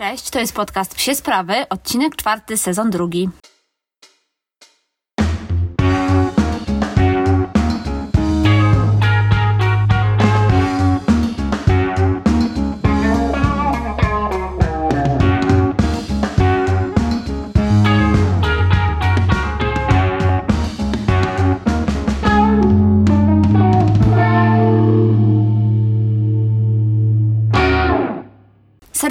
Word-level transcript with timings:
Cześć, 0.00 0.30
to 0.30 0.38
jest 0.38 0.54
podcast 0.54 0.94
Psie 0.94 1.14
Sprawy, 1.14 1.54
odcinek 1.68 2.16
czwarty, 2.16 2.56
sezon 2.56 2.90
drugi. 2.90 3.28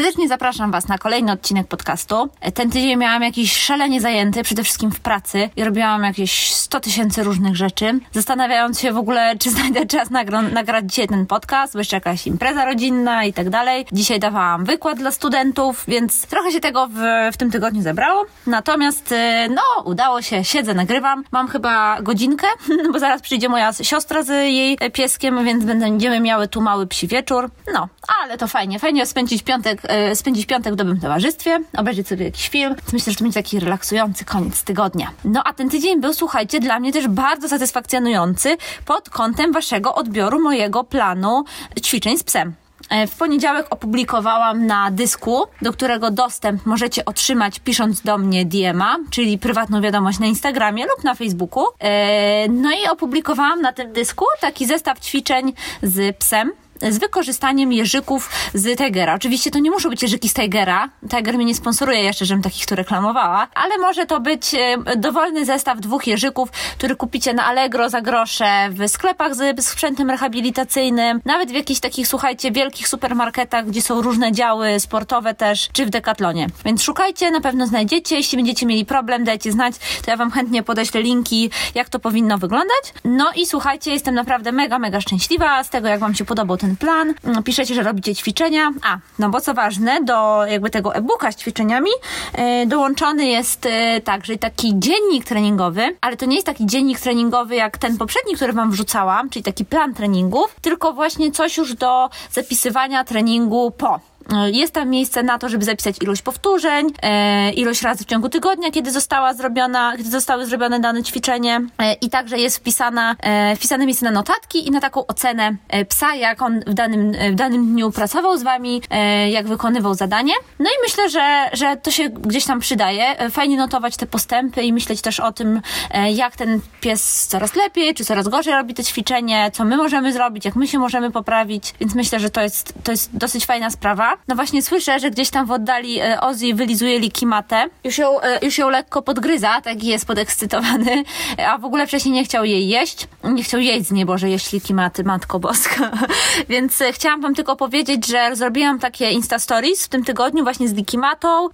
Serdecznie 0.10 0.28
zapraszam 0.28 0.72
Was 0.72 0.88
na 0.88 0.98
kolejny 0.98 1.32
odcinek 1.32 1.68
podcastu. 1.68 2.30
Ten 2.54 2.72
tydzień 2.72 2.98
miałam 2.98 3.24
jakiś 3.24 3.58
szalenie 3.58 4.02
zajęty, 4.02 4.44
przede 4.44 4.64
wszystkim 4.64 4.92
w 4.92 5.00
pracy 5.00 5.50
i 5.56 5.64
robiłam 5.64 6.04
jakieś 6.04 6.54
100 6.54 6.80
tysięcy 6.80 7.24
różnych 7.24 7.56
rzeczy, 7.56 8.00
zastanawiając 8.12 8.80
się 8.80 8.94
w 8.94 8.98
ogóle, 8.98 9.36
czy 9.40 9.52
znajdę 9.52 9.86
czas 9.86 10.12
nagro- 10.12 10.52
nagrać 10.52 10.86
dzisiaj 10.86 11.08
ten 11.08 11.26
podcast, 11.26 11.74
bo 11.74 11.80
jeszcze 11.80 11.98
jakaś 11.98 12.28
impreza 12.28 12.66
rodzinna 12.66 13.24
i 13.24 13.34
tak 13.34 13.50
dalej. 13.50 13.86
Dzisiaj 13.92 14.20
dawałam 14.20 14.66
wykład 14.66 14.98
dla 14.98 15.12
studentów, 15.12 15.84
więc 15.88 16.28
trochę 16.28 16.52
się 16.52 16.60
tego 16.60 16.88
w, 16.88 17.00
w 17.34 17.38
tym 17.38 17.52
tygodniu 17.52 17.82
zebrało. 17.82 18.26
Natomiast, 18.48 19.12
y, 19.12 19.16
no, 19.50 19.84
udało 19.86 20.22
się, 20.22 20.44
siedzę, 20.44 20.74
nagrywam. 20.74 21.24
Mam 21.32 21.48
chyba 21.48 22.02
godzinkę, 22.02 22.48
bo 22.94 23.00
zaraz 23.00 23.22
przyjdzie 23.22 23.50
moja 23.50 23.74
siostra 23.74 24.24
z 24.24 24.30
jej 24.30 24.78
pieskiem, 24.94 25.46
więc 25.46 25.66
będziemy 25.66 26.20
miały 26.20 26.48
tu 26.48 26.62
mały 26.62 26.88
psi 26.88 27.08
wieczór. 27.08 27.50
No, 27.74 27.88
ale 28.22 28.38
to 28.38 28.48
fajnie, 28.48 28.80
fajnie 28.80 29.06
spędzić 29.06 29.44
piątek, 29.44 29.82
e, 29.84 29.99
spędzić 30.16 30.46
piątek 30.46 30.74
w 30.74 30.76
dobrym 30.76 31.00
towarzystwie, 31.00 31.60
obejrzeć 31.78 32.08
sobie 32.08 32.26
jakiś 32.26 32.50
film. 32.50 32.76
Myślę, 32.94 33.12
że 33.14 33.18
to 33.18 33.24
będzie 33.24 33.44
taki 33.44 33.60
relaksujący 33.60 34.26
koniec 34.26 34.64
tygodnia. 34.64 35.08
No 35.26 35.42
a 35.46 35.54
ten 35.54 35.70
tydzień 35.70 36.02
był, 36.02 36.14
słuchajcie, 36.14 36.60
dla 36.60 36.80
mnie 36.80 36.94
też 36.94 37.08
bardzo 37.08 37.50
satysfakcjonujący 37.50 38.58
pod 38.86 39.10
kątem 39.10 39.52
waszego 39.52 39.96
odbioru 39.96 40.40
mojego 40.42 40.84
planu 40.84 41.44
ćwiczeń 41.82 42.18
z 42.18 42.24
psem. 42.24 42.54
E, 42.90 43.08
W 43.08 43.16
poniedziałek 43.18 43.68
opublikowałam 43.70 44.66
na 44.66 44.92
dysku, 44.92 45.44
do 45.62 45.74
którego 45.74 46.12
dostęp 46.12 46.66
możecie 46.66 47.06
otrzymać 47.06 47.60
pisząc 47.60 48.02
do 48.02 48.18
mnie 48.18 48.46
DM-a, 48.46 48.98
czyli 49.12 49.38
prywatną 49.38 49.82
wiadomość 49.82 50.20
na 50.20 50.26
Instagramie 50.26 50.86
lub 50.86 51.04
na 51.04 51.16
Facebooku. 51.16 51.66
E, 51.80 52.48
No 52.50 52.70
i 52.72 52.88
opublikowałam 52.90 53.62
na 53.62 53.74
tym 53.74 53.94
dysku 53.94 54.26
taki 54.42 54.66
zestaw 54.66 55.00
ćwiczeń 55.00 55.54
z 55.84 56.18
psem 56.18 56.52
z 56.82 56.98
wykorzystaniem 56.98 57.74
jeżyków 57.74 58.30
z 58.54 58.78
Tigera. 58.78 59.16
Oczywiście 59.16 59.52
to 59.52 59.60
nie 59.60 59.72
muszą 59.72 59.90
być 59.90 60.02
jeżyki 60.02 60.30
z 60.30 60.34
Tigera. 60.34 60.90
Tiger 61.10 61.36
mnie 61.36 61.46
nie 61.46 61.56
sponsoruje 61.56 62.00
jeszcze, 62.00 62.26
żebym 62.26 62.44
takich 62.44 62.66
tu 62.66 62.76
reklamowała, 62.76 63.48
ale 63.56 63.78
może 63.78 64.06
to 64.06 64.20
być 64.20 64.54
e, 64.54 64.78
dowolny 64.96 65.46
zestaw 65.46 65.80
dwóch 65.80 66.08
jeżyków, 66.08 66.52
który 66.52 66.96
kupicie 66.96 67.34
na 67.34 67.46
Allegro 67.46 67.90
za 67.90 68.02
grosze, 68.02 68.70
w 68.70 68.90
sklepach 68.90 69.36
z 69.36 69.66
sprzętem 69.66 70.10
rehabilitacyjnym, 70.10 71.22
nawet 71.26 71.52
w 71.52 71.54
jakichś 71.54 71.80
takich, 71.80 72.08
słuchajcie, 72.08 72.52
wielkich 72.52 72.88
supermarketach, 72.88 73.66
gdzie 73.66 73.82
są 73.82 74.02
różne 74.02 74.32
działy 74.32 74.80
sportowe 74.80 75.34
też, 75.34 75.70
czy 75.74 75.86
w 75.86 75.90
Decathlonie. 75.90 76.48
Więc 76.66 76.84
szukajcie, 76.84 77.32
na 77.32 77.42
pewno 77.42 77.68
znajdziecie. 77.68 78.16
Jeśli 78.16 78.38
będziecie 78.38 78.66
mieli 78.66 78.86
problem, 78.86 79.24
dajcie 79.24 79.52
znać, 79.52 79.76
to 80.06 80.12
ja 80.12 80.18
wam 80.18 80.32
chętnie 80.32 80.64
podeślę 80.64 81.02
linki, 81.02 81.50
jak 81.76 81.90
to 81.90 82.00
powinno 82.00 82.38
wyglądać. 82.38 82.94
No 83.04 83.32
i 83.36 83.46
słuchajcie, 83.46 83.92
jestem 83.92 84.16
naprawdę 84.16 84.52
mega, 84.52 84.80
mega 84.80 85.02
szczęśliwa 85.02 85.64
z 85.64 85.70
tego, 85.70 85.88
jak 85.88 86.00
wam 86.00 86.16
się 86.16 86.26
podobał 86.26 86.58
ten 86.58 86.69
plan. 86.76 87.14
Piszecie, 87.44 87.76
że 87.76 87.84
robicie 87.84 88.16
ćwiczenia. 88.16 88.72
A, 88.82 88.98
no 89.20 89.30
bo 89.30 89.42
co 89.42 89.54
ważne, 89.54 90.04
do 90.04 90.46
jakby 90.46 90.70
tego 90.70 90.96
e-booka 90.96 91.32
z 91.32 91.36
ćwiczeniami 91.36 91.92
e, 92.34 92.66
dołączony 92.66 93.26
jest 93.26 93.66
e, 93.66 94.02
także 94.02 94.38
taki 94.38 94.74
dziennik 94.80 95.26
treningowy, 95.26 95.96
ale 96.02 96.18
to 96.18 96.26
nie 96.26 96.36
jest 96.36 96.46
taki 96.46 96.66
dziennik 96.66 97.00
treningowy 97.00 97.56
jak 97.56 97.78
ten 97.78 97.98
poprzedni, 97.98 98.36
który 98.36 98.54
wam 98.54 98.72
wrzucałam, 98.72 99.30
czyli 99.30 99.44
taki 99.44 99.66
plan 99.66 99.94
treningów, 99.94 100.56
tylko 100.62 100.94
właśnie 100.94 101.32
coś 101.32 101.58
już 101.58 101.74
do 101.74 102.10
zapisywania 102.32 103.04
treningu 103.04 103.72
po. 103.72 104.09
Jest 104.52 104.74
tam 104.74 104.90
miejsce 104.90 105.24
na 105.24 105.38
to, 105.38 105.50
żeby 105.50 105.66
zapisać 105.66 105.96
ilość 106.02 106.22
powtórzeń, 106.22 106.88
e, 107.02 107.52
ilość 107.52 107.82
razy 107.82 108.04
w 108.04 108.08
ciągu 108.08 108.30
tygodnia, 108.30 108.72
kiedy 108.72 108.92
została 108.92 109.34
zrobiona, 109.34 109.98
kiedy 109.98 110.10
zostały 110.10 110.46
zrobione 110.46 110.80
dane 110.80 111.04
ćwiczenie 111.04 111.62
e, 111.78 111.94
i 111.94 112.10
także 112.10 112.38
jest 112.38 112.58
wpisana, 112.58 113.16
e, 113.20 113.56
wpisane 113.56 113.86
miejsce 113.86 114.06
na 114.06 114.12
notatki 114.12 114.68
i 114.68 114.72
na 114.72 114.82
taką 114.82 115.08
ocenę 115.08 115.56
e, 115.70 115.86
psa, 115.86 116.16
jak 116.16 116.42
on 116.42 116.60
w 116.68 116.74
danym, 116.74 117.12
e, 117.20 117.32
w 117.32 117.36
danym 117.36 117.66
dniu 117.74 117.92
pracował 117.92 118.38
z 118.38 118.44
wami, 118.44 118.82
e, 118.90 119.30
jak 119.30 119.48
wykonywał 119.48 119.94
zadanie. 119.94 120.34
No 120.60 120.70
i 120.70 120.74
myślę, 120.84 121.10
że, 121.10 121.50
że 121.54 121.78
to 121.78 121.92
się 121.92 122.10
gdzieś 122.10 122.46
tam 122.46 122.60
przydaje. 122.60 123.20
E, 123.20 123.30
Fajnie 123.30 123.58
notować 123.58 123.98
te 123.98 124.06
postępy 124.06 124.64
i 124.64 124.74
myśleć 124.74 125.02
też 125.02 125.20
o 125.20 125.32
tym, 125.32 125.62
e, 125.92 126.12
jak 126.12 126.36
ten 126.36 126.60
pies 126.82 127.28
coraz 127.28 127.56
lepiej, 127.56 127.94
czy 127.94 128.06
coraz 128.06 128.28
gorzej 128.28 128.54
robi 128.54 128.74
te 128.74 128.84
ćwiczenie, 128.84 129.52
co 129.54 129.66
my 129.66 129.78
możemy 129.78 130.14
zrobić, 130.14 130.46
jak 130.46 130.56
my 130.56 130.68
się 130.68 130.80
możemy 130.80 131.12
poprawić, 131.12 131.74
więc 131.80 131.96
myślę, 131.96 132.20
że 132.20 132.30
to 132.30 132.42
jest, 132.42 132.74
to 132.84 132.92
jest 132.92 133.18
dosyć 133.18 133.46
fajna 133.46 133.70
sprawa. 133.70 134.19
No 134.28 134.36
właśnie 134.36 134.62
słyszę, 134.62 135.00
że 135.00 135.12
gdzieś 135.12 135.30
tam 135.30 135.46
w 135.46 135.52
oddali 135.52 136.00
e, 136.00 136.22
Ozzy 136.22 136.54
wylizuje 136.54 137.00
likimatę. 137.00 137.66
Już 137.84 137.98
ją, 137.98 138.22
e, 138.22 138.46
już 138.46 138.58
ją 138.58 138.70
lekko 138.70 139.02
podgryza, 139.02 139.62
tak 139.62 139.84
jest 139.84 140.06
podekscytowany, 140.06 141.04
a 141.48 141.58
w 141.58 141.66
ogóle 141.66 141.88
wcześniej 141.88 142.14
nie 142.14 142.24
chciał 142.24 142.46
jej 142.46 142.68
jeść. 142.68 143.08
Nie 143.24 143.44
chciał 143.44 143.60
jeść 143.60 143.88
z 143.88 143.92
nieboże 143.92 144.30
jeść 144.30 144.52
likimaty, 144.52 145.04
matko 145.04 145.40
boska. 145.40 145.92
Więc 146.50 146.82
e, 146.82 146.94
chciałam 146.94 147.22
wam 147.22 147.36
tylko 147.36 147.56
powiedzieć, 147.56 148.08
że 148.08 148.36
zrobiłam 148.36 148.80
takie 148.80 149.12
Insta 149.12 149.40
Stories 149.40 149.86
w 149.86 149.90
tym 149.90 150.04
tygodniu 150.04 150.44
właśnie 150.44 150.70
z 150.70 150.74
likimatą. 150.74 151.50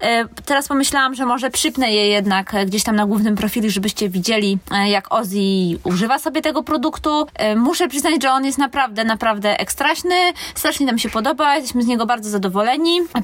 Teraz 0.45 0.67
pomyślałam, 0.67 1.15
że 1.15 1.25
może 1.25 1.49
przypnę 1.49 1.91
je 1.91 2.07
jednak 2.07 2.55
gdzieś 2.65 2.83
tam 2.83 2.95
na 2.95 3.05
głównym 3.05 3.35
profilu, 3.35 3.69
żebyście 3.69 4.09
widzieli, 4.09 4.57
jak 4.85 5.13
Ozzy 5.13 5.35
używa 5.83 6.19
sobie 6.19 6.41
tego 6.41 6.63
produktu. 6.63 7.27
Muszę 7.55 7.87
przyznać, 7.87 8.21
że 8.21 8.31
on 8.31 8.45
jest 8.45 8.57
naprawdę, 8.57 9.03
naprawdę 9.03 9.59
ekstraśny. 9.59 10.15
Strasznie 10.55 10.85
nam 10.85 10.99
się 10.99 11.09
podoba, 11.09 11.55
jesteśmy 11.55 11.83
z 11.83 11.87
niego 11.87 12.05
bardzo 12.05 12.29
zadowoleni. 12.29 12.54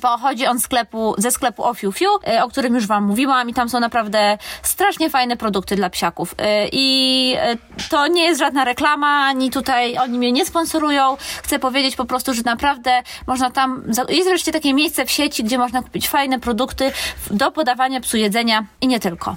Pochodzi 0.01 0.47
on 0.47 0.59
sklepu, 0.59 1.15
ze 1.17 1.31
sklepu 1.31 1.63
Ofiu 1.63 1.91
Fiu, 1.91 2.09
e, 2.27 2.43
o 2.43 2.49
którym 2.49 2.75
już 2.75 2.87
wam 2.87 3.03
mówiłam 3.03 3.49
i 3.49 3.53
tam 3.53 3.69
są 3.69 3.79
naprawdę 3.79 4.37
strasznie 4.63 5.09
fajne 5.09 5.37
produkty 5.37 5.75
dla 5.75 5.89
psiaków. 5.89 6.35
E, 6.37 6.67
I 6.71 7.35
e, 7.37 7.57
to 7.89 8.07
nie 8.07 8.23
jest 8.23 8.39
żadna 8.39 8.65
reklama, 8.65 9.25
ani 9.25 9.51
tutaj 9.51 9.97
oni 9.97 10.17
mnie 10.17 10.31
nie 10.31 10.45
sponsorują. 10.45 11.17
Chcę 11.43 11.59
powiedzieć 11.59 11.95
po 11.95 12.05
prostu, 12.05 12.33
że 12.33 12.41
naprawdę 12.45 13.03
można 13.27 13.51
tam, 13.51 13.83
jest 14.09 14.29
wreszcie 14.29 14.51
takie 14.51 14.73
miejsce 14.73 15.05
w 15.05 15.11
sieci, 15.11 15.43
gdzie 15.43 15.57
można 15.57 15.81
kupić 15.81 16.09
fajne 16.09 16.39
produkty 16.39 16.91
do 17.31 17.51
podawania 17.51 18.01
psu 18.01 18.17
jedzenia 18.17 18.65
i 18.81 18.87
nie 18.87 18.99
tylko. 18.99 19.35